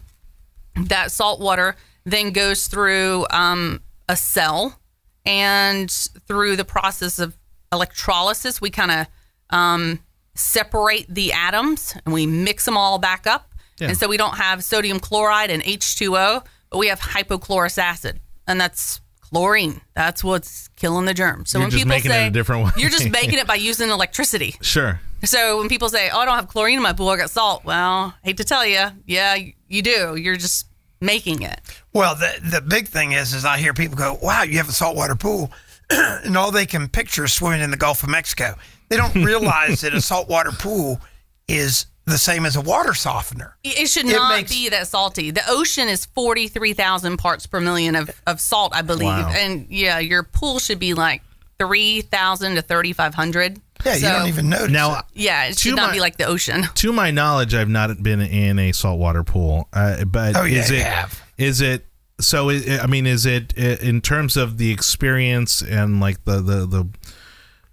[0.76, 4.80] that salt water then goes through um, a cell
[5.24, 5.91] and
[6.26, 7.37] through the process of
[7.72, 9.07] electrolysis we kind of
[9.51, 9.99] um,
[10.39, 13.89] separate the atoms and we mix them all back up Yeah.
[13.89, 18.61] and so we don't have sodium chloride and h2o but we have hypochlorous acid and
[18.61, 22.26] that's chlorine that's what's killing the germs so You're when just people making it say
[22.28, 22.70] a different way.
[22.76, 25.01] you're just making it by using electricity Sure.
[25.24, 27.64] so when people say, "Oh, I don't have chlorine in my pool, I got salt,"
[27.64, 29.34] well, hate to tell you, yeah,
[29.68, 30.14] you do.
[30.14, 30.66] You're just
[31.01, 31.59] making it.
[31.93, 34.72] Well, the the big thing is, is I hear people go, "Wow, you have a
[34.72, 35.51] saltwater pool,"
[35.91, 38.57] and all they can picture is swimming in the Gulf of Mexico.
[38.89, 41.01] They don't realize that a saltwater pool
[41.49, 43.57] is the same as a water softener.
[43.64, 45.30] It it should It not makes- be that salty.
[45.32, 49.32] The ocean is forty three thousand parts per million of, of salt, I believe, Wow.
[49.34, 51.22] and yeah, your pool should be like
[51.59, 53.61] three thousand to thirty five hundred.
[53.84, 54.70] Yeah, you don't even notice.
[54.70, 55.05] Now, it.
[55.14, 56.62] Yeah, it should not my- be like the ocean.
[56.76, 59.68] to my knowledge, I've not been in a saltwater pool.
[59.72, 60.84] Uh, but Oh, yeah, is you it?
[60.84, 61.22] have.
[61.39, 61.87] Is it?
[62.20, 66.66] So i I mean, is it in terms of the experience and like the the
[66.66, 66.89] the,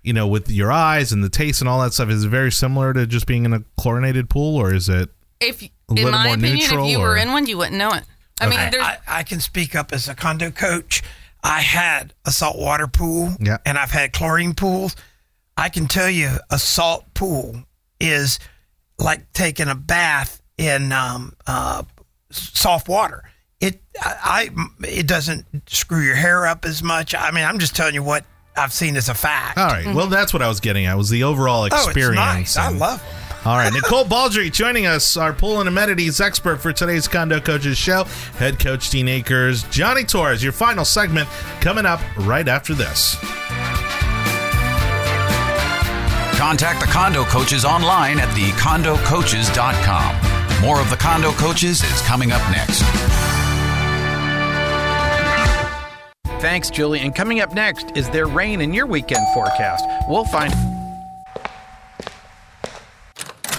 [0.04, 2.10] you know, with your eyes and the taste and all that stuff?
[2.10, 5.10] Is it very similar to just being in a chlorinated pool, or is it?
[5.40, 7.92] If A in my more opinion, neutral, if you were in one, you wouldn't know
[7.94, 8.04] it.
[8.40, 11.02] I mean, I, there's I, I can speak up as a condo coach.
[11.44, 13.58] I had a saltwater pool, Yeah.
[13.66, 14.96] and I've had chlorine pools.
[15.58, 17.64] I can tell you, a salt pool
[18.00, 18.40] is
[18.98, 21.84] like taking a bath in um, uh,
[22.32, 23.24] soft water.
[23.60, 27.14] It I, I it doesn't screw your hair up as much.
[27.14, 28.26] I mean, I'm just telling you what
[28.56, 29.58] I've seen as a fact.
[29.58, 29.94] All right.
[29.94, 30.98] Well, that's what I was getting at.
[30.98, 31.88] Was the overall experience.
[31.88, 32.20] oh, it's experience?
[32.20, 32.58] nice.
[32.58, 33.08] I and- love them.
[33.46, 37.78] All right, Nicole Baldry joining us, our pool and amenities expert for today's Condo Coaches
[37.78, 38.06] show.
[38.38, 40.42] Head coach Dean Akers, Johnny Torres.
[40.42, 41.28] Your final segment
[41.60, 43.16] coming up right after this.
[46.40, 50.62] Contact the condo coaches online at thecondocoaches.com.
[50.62, 52.82] More of the Condo Coaches is coming up next.
[56.44, 57.00] Thanks, Julie.
[57.00, 59.86] And coming up next, is there rain in your weekend forecast?
[60.10, 60.54] We'll find.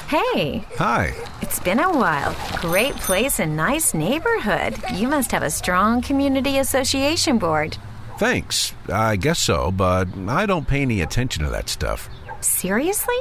[0.07, 1.15] Hey, Hi.
[1.41, 2.37] it's been a while.
[2.61, 4.77] Great place and nice neighborhood.
[4.93, 7.79] You must have a strong community association board.
[8.19, 8.75] Thanks.
[8.93, 12.11] I guess so, but I don't pay any attention to that stuff.
[12.43, 13.17] Seriously?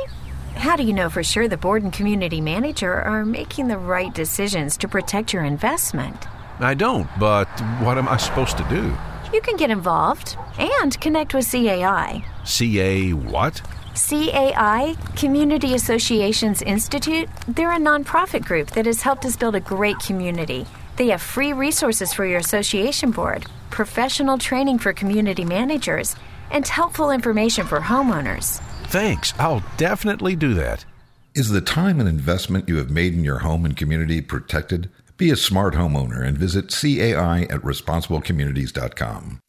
[0.56, 4.14] How do you know for sure the board and community manager are making the right
[4.14, 6.28] decisions to protect your investment?
[6.60, 7.48] I don't, but
[7.80, 8.94] what am I supposed to do?
[9.34, 12.24] You can get involved and connect with CAI.
[12.46, 13.64] CA what?
[13.96, 19.98] CAI, Community Associations Institute, they're a nonprofit group that has helped us build a great
[19.98, 20.68] community.
[20.98, 26.16] They have free resources for your association board, professional training for community managers,
[26.52, 28.60] and helpful information for homeowners.
[28.90, 29.34] Thanks.
[29.40, 30.86] I'll definitely do that.
[31.34, 34.92] Is the time and investment you have made in your home and community protected?
[35.24, 39.40] Be a smart homeowner and visit CAI at responsiblecommunities.com.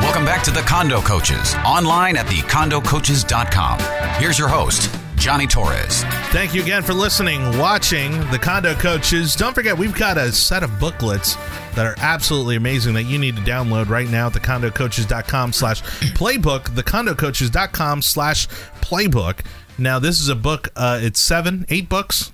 [0.00, 3.78] Welcome back to the Condo Coaches, online at thecondocoaches.com.
[4.18, 6.02] Here's your host, Johnny Torres.
[6.32, 9.36] Thank you again for listening, watching the Condo Coaches.
[9.36, 11.34] Don't forget, we've got a set of booklets
[11.74, 15.82] that are absolutely amazing that you need to download right now at thecondocoaches.com slash
[16.14, 18.48] playbook, thecondocoaches.com slash
[18.80, 19.44] playbook.
[19.76, 22.32] Now, this is a book, uh, it's seven, eight books.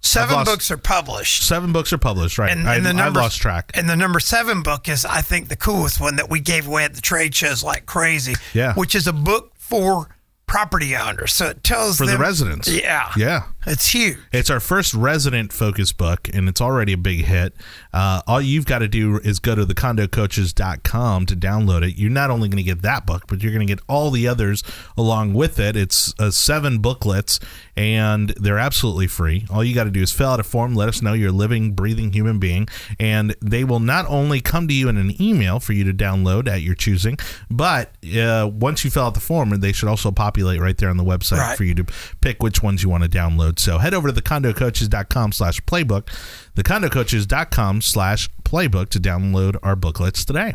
[0.00, 1.42] Seven lost- books are published.
[1.46, 2.50] Seven books are published, right?
[2.52, 3.70] And, the I've number- lost track.
[3.74, 6.84] And the number seven book is, I think, the coolest one that we gave away
[6.84, 8.34] at the trade shows like crazy.
[8.54, 8.74] Yeah.
[8.74, 10.08] Which is a book for
[10.46, 11.32] property owners.
[11.34, 12.68] So it tells For the residents.
[12.68, 13.10] Yeah.
[13.16, 13.42] Yeah.
[13.70, 14.16] It's huge.
[14.32, 17.54] It's our first resident focus book, and it's already a big hit.
[17.92, 21.96] Uh, all you've got to do is go to thecondocoaches.com to download it.
[21.96, 24.26] You're not only going to get that book, but you're going to get all the
[24.26, 24.62] others
[24.96, 25.76] along with it.
[25.76, 27.40] It's uh, seven booklets,
[27.76, 29.46] and they're absolutely free.
[29.50, 31.32] All you got to do is fill out a form, let us know you're a
[31.32, 35.60] living, breathing human being, and they will not only come to you in an email
[35.60, 37.18] for you to download at your choosing,
[37.50, 40.96] but uh, once you fill out the form, they should also populate right there on
[40.96, 41.56] the website Right.
[41.56, 41.84] for you to
[42.20, 43.57] pick which ones you want to download.
[43.58, 46.06] So head over to thecondocoaches.com slash playbook,
[46.54, 50.54] thecondocoaches.com slash playbook to download our booklets today.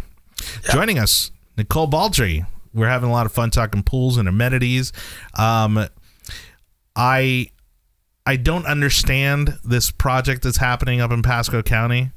[0.72, 2.46] Joining us, Nicole Baldry.
[2.74, 4.92] We're having a lot of fun talking pools and amenities.
[5.38, 5.88] Um,
[6.96, 7.48] I
[8.26, 12.12] I don't understand this project that's happening up in Pasco County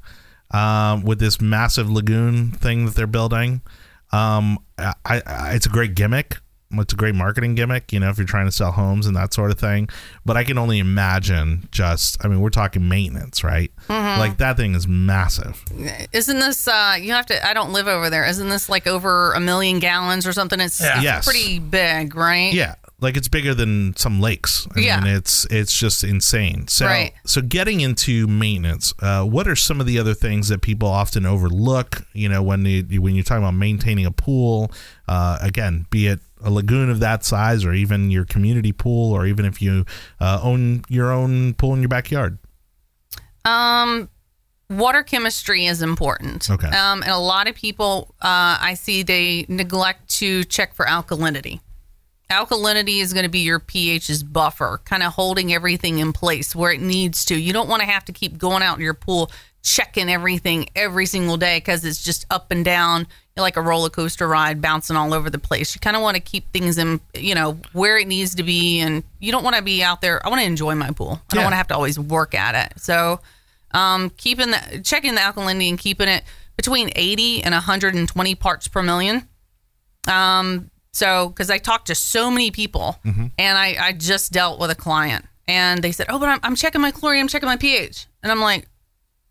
[0.53, 3.61] um, with this massive lagoon thing that they're building.
[4.13, 6.39] Um, I, I, it's a great gimmick.
[6.79, 9.33] It's a great marketing gimmick, you know, if you're trying to sell homes and that
[9.35, 9.89] sort of thing.
[10.25, 13.71] But I can only imagine just, I mean, we're talking maintenance, right?
[13.89, 14.19] Mhm.
[14.19, 15.63] Like that thing is massive.
[16.13, 16.67] Isn't this?
[16.69, 17.47] Uh, you have to.
[17.47, 18.25] I don't live over there.
[18.27, 20.61] Isn't this like over a million gallons or something?
[20.61, 20.95] It's, Yeah.
[20.97, 21.25] it's Yes.
[21.25, 22.53] pretty big, right?
[22.53, 24.67] Yeah, like it's bigger than some lakes.
[24.77, 25.01] I Yeah.
[25.01, 26.67] mean, it's it's just insane.
[26.69, 27.13] So Right.
[27.25, 31.27] so getting into maintenance, uh, what are some of the other things that people often
[31.27, 32.05] overlook?
[32.13, 34.73] You know, when you when you're talking about maintaining a pool,
[35.09, 39.27] uh, again, be it a lagoon of that size, or even your community pool, or
[39.27, 39.85] even if you
[40.21, 42.39] uh, own your own pool in your backyard.
[43.45, 44.09] Um,
[44.71, 46.51] water chemistry is important.
[46.51, 46.69] Okay.
[46.69, 51.61] Um, and a lot of people, uh, I see they neglect to check for alkalinity.
[52.31, 56.73] Alkalinity is going to be your pH's buffer, kind of holding everything in place where
[56.73, 57.37] it needs to.
[57.37, 59.31] You don't want to have to keep going out in your pool
[59.63, 63.07] checking everything every single day because it's just up and down
[63.43, 65.75] like a roller coaster ride bouncing all over the place.
[65.75, 68.81] You kind of want to keep things in, you know, where it needs to be,
[68.81, 70.25] and you don't want to be out there.
[70.25, 71.21] I want to enjoy my pool.
[71.31, 72.81] I don't want to have to always work at it.
[72.81, 73.21] So,
[73.73, 76.25] um, keeping the checking the alkalinity and keeping it
[76.57, 79.29] between 80 and 120 parts per million.
[80.09, 83.33] Um, so because I talked to so many people, Mhm.
[83.39, 86.57] and I, I just dealt with a client, and they said, "Oh, but I'm, I'm
[86.57, 88.67] checking my chlorine, I'm checking my pH," and I'm like,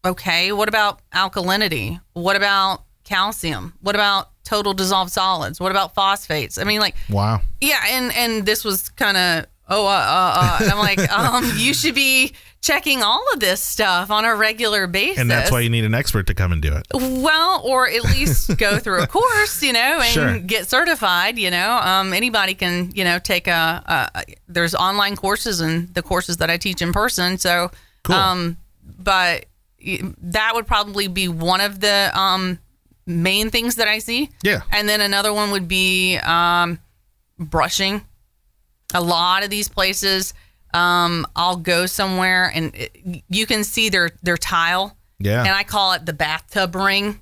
[0.05, 1.99] "Okay, what about alkalinity?
[2.13, 3.73] What about calcium?
[3.81, 5.59] What about total dissolved solids?
[5.59, 6.57] What about phosphates?
[6.57, 7.41] I mean, like, Wow.
[7.61, 11.73] yeah, and and this was kind of oh uh, uh, uh I'm like, um, you
[11.73, 15.19] should be checking all of this stuff on a regular basis.
[15.19, 16.87] And that's why you need an expert to come and do it.
[16.93, 20.39] Well, or at least go through a course, you know, and Sure.
[20.39, 21.37] get certified.
[21.37, 24.23] You know, um, anybody can, you know, take a, a.
[24.47, 27.37] There's online courses and the courses that I teach in person.
[27.37, 27.69] So,
[28.03, 28.15] Cool.
[28.15, 28.57] um,
[28.97, 29.45] but
[30.21, 32.57] that would probably be one of the um
[33.07, 34.29] main things that I see.
[34.43, 34.61] Yeah.
[34.71, 36.79] And then another one would be um,
[37.37, 38.01] brushing.
[38.93, 40.33] A lot of these places,
[40.73, 44.95] um, I'll go somewhere and it, you can see their their tile.
[45.19, 45.41] Yeah.
[45.41, 47.19] And I call it the bathtub ring.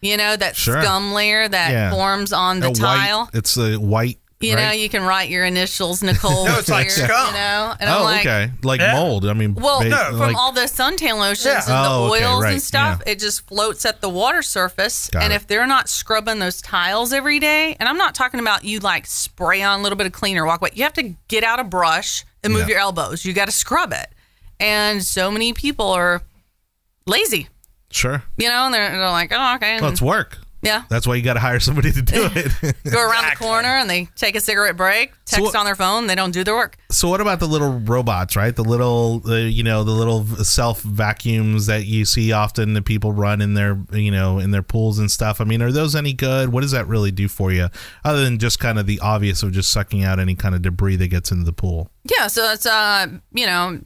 [0.00, 0.80] You know that Sure.
[0.80, 1.90] scum layer that Yeah.
[1.90, 3.22] forms on the tile.
[3.24, 6.44] White, it's a white You know, you can write your initials, Nicole.
[6.48, 7.26] No, it's like here, scum.
[7.26, 8.50] You know, and I'm oh, like, okay.
[8.62, 8.92] Like Yeah.
[8.94, 9.26] mold.
[9.26, 11.54] I mean, Well, ba- no, from like- all the suntan lotions Yeah.
[11.56, 13.12] and the Oh, okay, oils right, and stuff, yeah.
[13.12, 15.10] it just floats at the water surface.
[15.12, 15.36] Got and it.
[15.36, 19.06] if they're not scrubbing those tiles every day, and I'm not talking about you like
[19.06, 20.70] spray on a little bit of cleaner, walk away.
[20.74, 22.74] You have to get out a brush and move Yeah.
[22.74, 23.24] your elbows.
[23.24, 24.06] You got to scrub it.
[24.60, 26.22] And so many people are
[27.06, 27.48] lazy,
[27.90, 28.22] sure.
[28.36, 29.80] you know, and they're, they're like, oh, okay.
[29.80, 30.38] Well, it's work.
[30.62, 30.82] Yeah.
[30.88, 32.52] That's why you got to hire somebody to do it.
[32.90, 33.46] Go around Exactly.
[33.46, 36.32] the corner and they take a cigarette break, text what- on their phone, they don't
[36.32, 36.76] do their work.
[36.90, 38.54] so what about the little robots, right?
[38.54, 43.12] The little, uh, you know, the little self vacuums that you see often that people
[43.12, 45.40] run in their, you know, in their pools and stuff.
[45.40, 46.50] I mean, are those any good?
[46.52, 47.68] What does that really do for you,
[48.04, 50.96] other than just kind of the obvious of just sucking out any kind of debris
[50.96, 51.90] that gets into the pool?
[52.10, 53.80] Yeah, so it's uh, you know,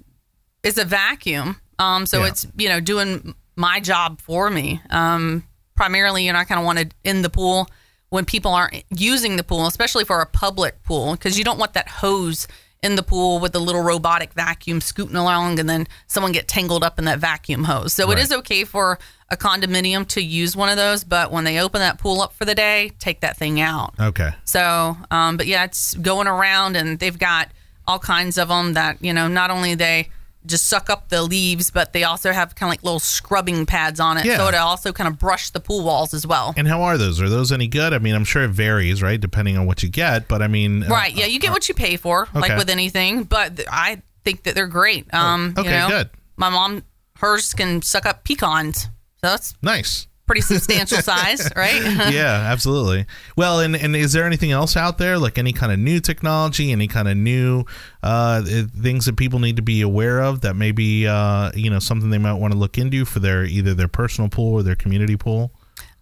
[0.62, 1.60] it's a vacuum.
[1.78, 2.28] Um, so Yeah.
[2.28, 4.80] it's you know doing my job for me.
[4.90, 5.44] Um,
[5.74, 7.68] primarily, you know, I kind of wanted in the pool
[8.10, 11.72] when people aren't using the pool, especially for a public pool, because you don't want
[11.74, 12.46] that hose
[12.82, 16.82] in the pool with the little robotic vacuum scooting along, and then someone get tangled
[16.82, 17.92] up in that vacuum hose.
[17.94, 18.18] So Right.
[18.18, 18.98] it is okay for
[19.30, 22.44] a condominium to use one of those, but when they open that pool up for
[22.44, 23.94] the day, take that thing out.
[24.00, 24.30] Okay.
[24.44, 27.50] So, um, but yeah, it's going around, and they've got
[27.86, 29.28] all kinds of them that you know.
[29.28, 30.08] Not only they
[30.46, 34.00] just suck up the leaves, but they also have kind of like little scrubbing pads
[34.00, 34.38] on it, Yeah.
[34.38, 36.52] so it also kind of brush the pool walls as well.
[36.56, 37.20] And how are those?
[37.20, 37.92] Are those any good?
[37.94, 40.26] I mean, I'm sure it varies, right, depending on what you get.
[40.28, 41.14] But I mean, uh, Right?
[41.14, 42.40] Yeah, you get what you pay for, Okay.
[42.40, 43.24] like with anything.
[43.24, 45.12] But I think that they're great.
[45.14, 46.10] Um, okay, you know, good.
[46.36, 46.82] My mom,
[47.18, 48.88] hers can suck up pecans, so
[49.22, 50.06] that's nice.
[50.32, 51.82] Pretty substantial size, right?
[52.12, 53.04] yeah, absolutely.
[53.36, 56.72] Well, and, and is there anything else out there, like any kind of new technology,
[56.72, 57.64] any kind of new
[58.02, 62.08] uh, things that people need to be aware of that maybe uh, you know something
[62.10, 65.16] they might want to look into for their either their personal pool or their community
[65.16, 65.52] pool?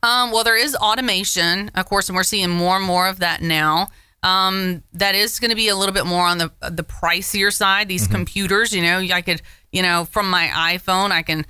[0.02, 3.42] Um, well, there is automation, of course, and we're seeing more and more of that
[3.42, 3.88] now.
[4.22, 7.88] Um, that is going to be a little bit more on the the pricier side.
[7.88, 8.12] These Mm-hmm.
[8.14, 11.46] computers, you know, I could, you know, from my iPhone, I can,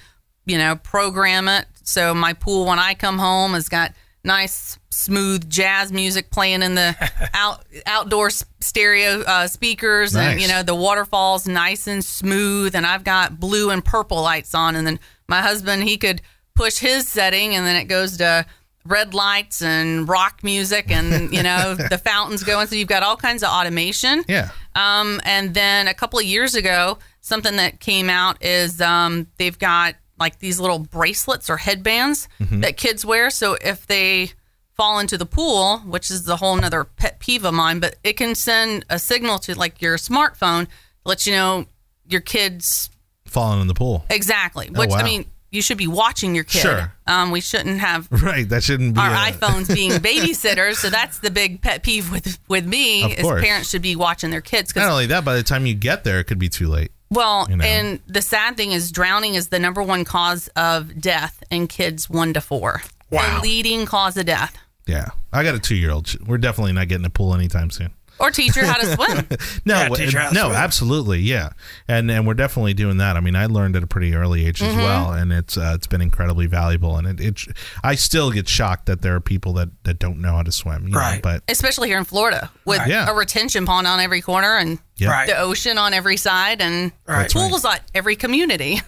[0.46, 3.92] you know, program it so my pool when I come home has got
[4.24, 6.96] nice, smooth jazz music playing in the
[7.34, 13.04] out outdoor stereo uh, speakers, and you know the waterfalls nice and smooth, and I've
[13.04, 16.22] got blue and purple lights on, and then my husband he could
[16.54, 18.46] push his setting, and then it goes to
[18.86, 22.66] red lights and rock music, and you know the fountains going.
[22.66, 24.24] So you've got all kinds of automation.
[24.28, 24.50] Yeah.
[24.74, 29.58] Um, and then a couple of years ago, something that came out is um, they've
[29.58, 32.60] got like these little bracelets or headbands Mm-hmm.
[32.60, 33.30] that kids wear.
[33.30, 34.32] So if they
[34.76, 38.14] fall into the pool, which is the whole nother pet peeve of mine, but it
[38.14, 40.68] can send a signal to like your smartphone,
[41.04, 41.66] let you know
[42.08, 42.90] your kids
[43.26, 44.04] Falling in the pool.
[44.10, 44.70] exactly.
[44.74, 44.96] Oh, Which wow.
[44.98, 46.60] I mean, you should be watching your kid.
[46.62, 46.92] Sure.
[47.06, 48.48] Um, we shouldn't have Right.
[48.48, 50.76] That shouldn't be our a- iPhones being babysitters.
[50.76, 53.42] So that's the big pet peeve with with me Of is course.
[53.42, 56.18] parents should be watching their kids Not only that, by the time you get there,
[56.20, 56.90] it could be too late.
[57.10, 57.64] Well, you know.
[57.64, 62.08] and the sad thing is drowning is the number one cause of death in kids
[62.08, 62.82] one to four.
[63.10, 63.36] Wow.
[63.36, 64.56] The leading cause of death.
[64.86, 65.08] Yeah.
[65.32, 66.14] I got a two year old.
[66.26, 67.90] We're definitely not getting a pool anytime soon.
[68.20, 69.26] Or teach her how to swim.
[69.64, 70.56] No, Yeah, w- teach her how no, swim.
[70.56, 71.50] absolutely, yeah,
[71.88, 73.16] and and we're definitely doing that.
[73.16, 74.78] I mean, I learned at a pretty early age Mm-hmm.
[74.78, 76.96] as well, and it's uh, it's been incredibly valuable.
[76.96, 77.40] And it, it
[77.82, 80.84] I still get shocked that there are people that that don't know how to swim,
[80.88, 81.22] you know, Right.
[81.22, 83.10] but Especially here in Florida with Yeah.
[83.10, 85.10] a retention pond on every corner and Yeah.
[85.10, 85.26] Right.
[85.28, 87.30] the ocean on every side and Right.
[87.32, 88.80] pools at every community.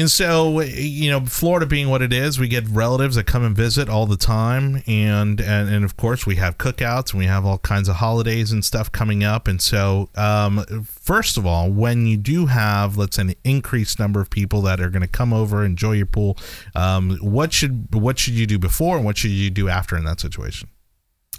[0.00, 3.54] And so, you know, Florida being what it is, we get relatives that come and
[3.54, 7.44] visit all the time, and and, and of course we have cookouts and we have
[7.44, 9.46] all kinds of holidays and stuff coming up.
[9.46, 14.22] And so, um, first of all, when you do have, let's say, an increased number
[14.22, 16.38] of people that are going to come over enjoy your pool,
[16.74, 20.04] um, what should what should you do before and what should you do after in
[20.04, 20.70] that situation?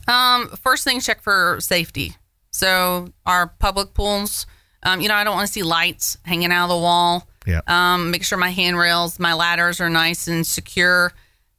[0.07, 2.15] Um, first thing, check for safety.
[2.51, 4.45] So our public pools,
[4.83, 7.27] um, you know, I don't want to see lights hanging out of the wall.
[7.45, 7.61] Yeah.
[7.67, 11.11] Um, make sure my handrails, my ladders are nice and secure.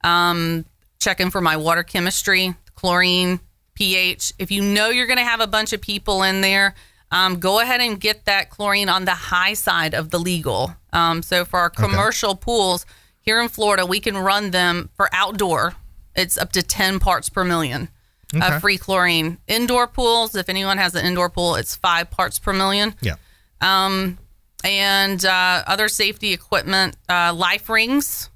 [0.03, 0.65] Um,
[0.99, 3.39] checking for my water chemistry, chlorine,
[3.73, 4.33] pH.
[4.39, 6.75] If you know you're going to have a bunch of people in there,
[7.11, 10.75] um, go ahead and get that chlorine on the high side of the legal.
[10.93, 12.85] Um, so for our commercial pools
[13.19, 15.75] here in Florida, we can run them for outdoor.
[16.15, 17.89] It's up to 10 parts per million
[18.35, 18.47] Okay.
[18.55, 19.37] of free chlorine.
[19.47, 23.15] Indoor pools, if anyone has an indoor pool, it's five parts per million Yeah.
[23.61, 24.17] um,
[24.63, 28.29] and uh, other safety equipment, uh, life rings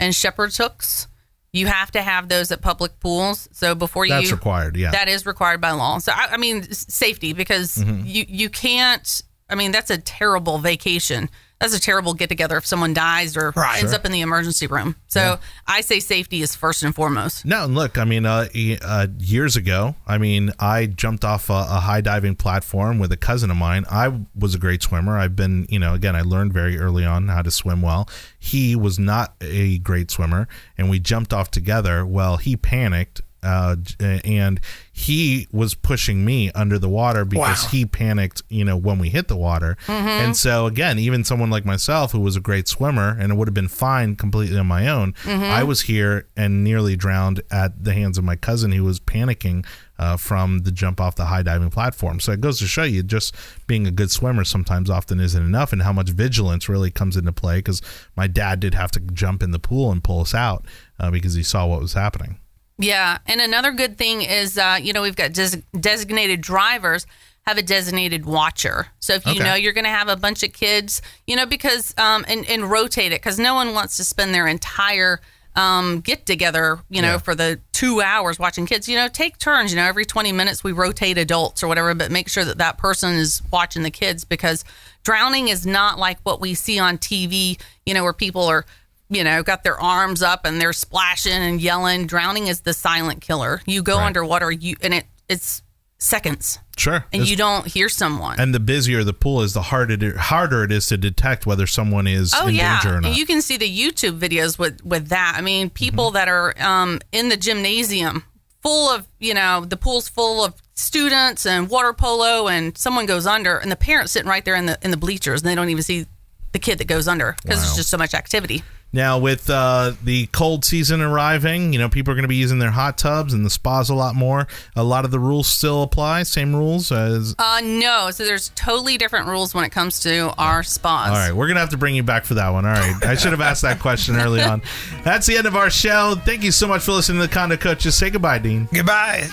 [0.00, 1.08] and shepherd's hooks.
[1.52, 3.48] You have to have those at public pools.
[3.52, 4.90] So before you, That's required, yeah.
[4.90, 5.98] that is required by law.
[5.98, 8.02] So I, I mean, safety because Mm-hmm.
[8.06, 9.22] you you can't.
[9.50, 11.30] I mean, that's a terrible vacation
[11.60, 13.78] that's a terrible get together if someone dies or Right.
[13.80, 13.98] ends Sure.
[13.98, 14.94] up in the emergency room.
[15.08, 17.44] So I say safety is first and foremost.
[17.44, 18.46] No, and look, I mean, uh,
[18.82, 23.16] uh, years ago, I mean, I jumped off a, a high diving platform with a
[23.16, 23.84] cousin of mine.
[23.90, 25.18] I was a great swimmer.
[25.18, 28.08] I've been, you know, again, I learned very early on how to swim well.
[28.38, 30.46] He was not a great swimmer,
[30.76, 32.06] and we jumped off together.
[32.06, 33.20] Well, he panicked.
[33.42, 34.60] Uh, and
[34.92, 37.68] he was pushing me under the water because Wow.
[37.70, 39.76] he panicked, you know, when we hit the water.
[39.86, 43.46] And so, again, even someone like myself who was a great swimmer and it would
[43.48, 47.94] have been fine completely on my own, I was here and nearly drowned at the
[47.94, 49.64] hands of my cousin who was panicking
[50.00, 52.20] uh, from the jump off the high diving platform.
[52.20, 53.34] So it goes to show you just
[53.66, 57.32] being a good swimmer sometimes often isn't enough and how much vigilance really comes into
[57.32, 57.82] play because
[58.16, 60.64] my dad did have to jump in the pool and pull us out
[61.00, 62.38] uh, because he saw what was happening.
[62.78, 67.06] Yeah, and another good thing is, uh, you know, we've got des- designated drivers
[67.46, 68.88] have a designated watcher.
[69.00, 69.42] So if you Okay.
[69.42, 72.70] know you're going to have a bunch of kids, you know, because um, and and
[72.70, 75.20] rotate it because no one wants to spend their entire
[75.56, 77.18] um, get together, you know, Yeah.
[77.18, 78.86] for the two hours watching kids.
[78.88, 79.72] You know, take turns.
[79.72, 82.78] You know, every 20 minutes we rotate adults or whatever, but make sure that that
[82.78, 84.62] person is watching the kids because
[85.02, 87.58] drowning is not like what we see on TV.
[87.86, 88.66] You know, where people are
[89.10, 92.06] you know, got their arms up and they're splashing and yelling.
[92.06, 93.62] Drowning is the silent killer.
[93.66, 94.06] You go Right.
[94.06, 95.62] underwater, you and it it's
[96.00, 97.04] seconds, Sure.
[97.12, 98.38] and It's- you don't hear someone.
[98.38, 101.66] and the busier the pool is, the harder it, harder it is to detect whether
[101.66, 103.16] someone is Oh in yeah, danger or and not.
[103.16, 105.34] you can see the YouTube videos with with that.
[105.36, 106.14] I mean, people Mm-hmm.
[106.14, 108.24] that are um, in the gymnasium,
[108.62, 113.26] full of you know, the pool's full of students and water polo, and someone goes
[113.26, 115.68] under, and the parents sitting right there in the in the bleachers, and they don't
[115.70, 116.06] even see
[116.52, 117.64] the kid that goes under because Wow.
[117.64, 118.62] there's just so much activity.
[118.92, 122.58] Now, with uh, the cold season arriving, you know, people are going to be using
[122.58, 124.46] their hot tubs and the spas a lot more.
[124.74, 127.34] A lot of the rules still apply, same rules as.
[127.38, 131.10] Uh, no, so there's totally different rules when it comes to our spas.
[131.10, 132.64] All right, we're going to have to bring you back for that one.
[132.64, 133.04] All right.
[133.04, 134.62] I should have asked that question early on.
[135.04, 136.14] That's the end of our show.
[136.24, 137.94] Thank you so much for listening to the Condo Coaches.
[137.94, 138.68] Say goodbye, Dean.
[138.72, 139.28] Goodbye.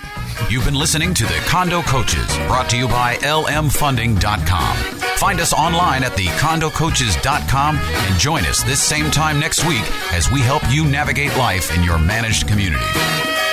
[0.49, 4.75] You've been listening to the Condo Coaches, brought to you by lmfunding.com.
[5.15, 10.41] Find us online at thecondocoaches.com and join us this same time next week as we
[10.41, 13.44] help you navigate life in your managed community.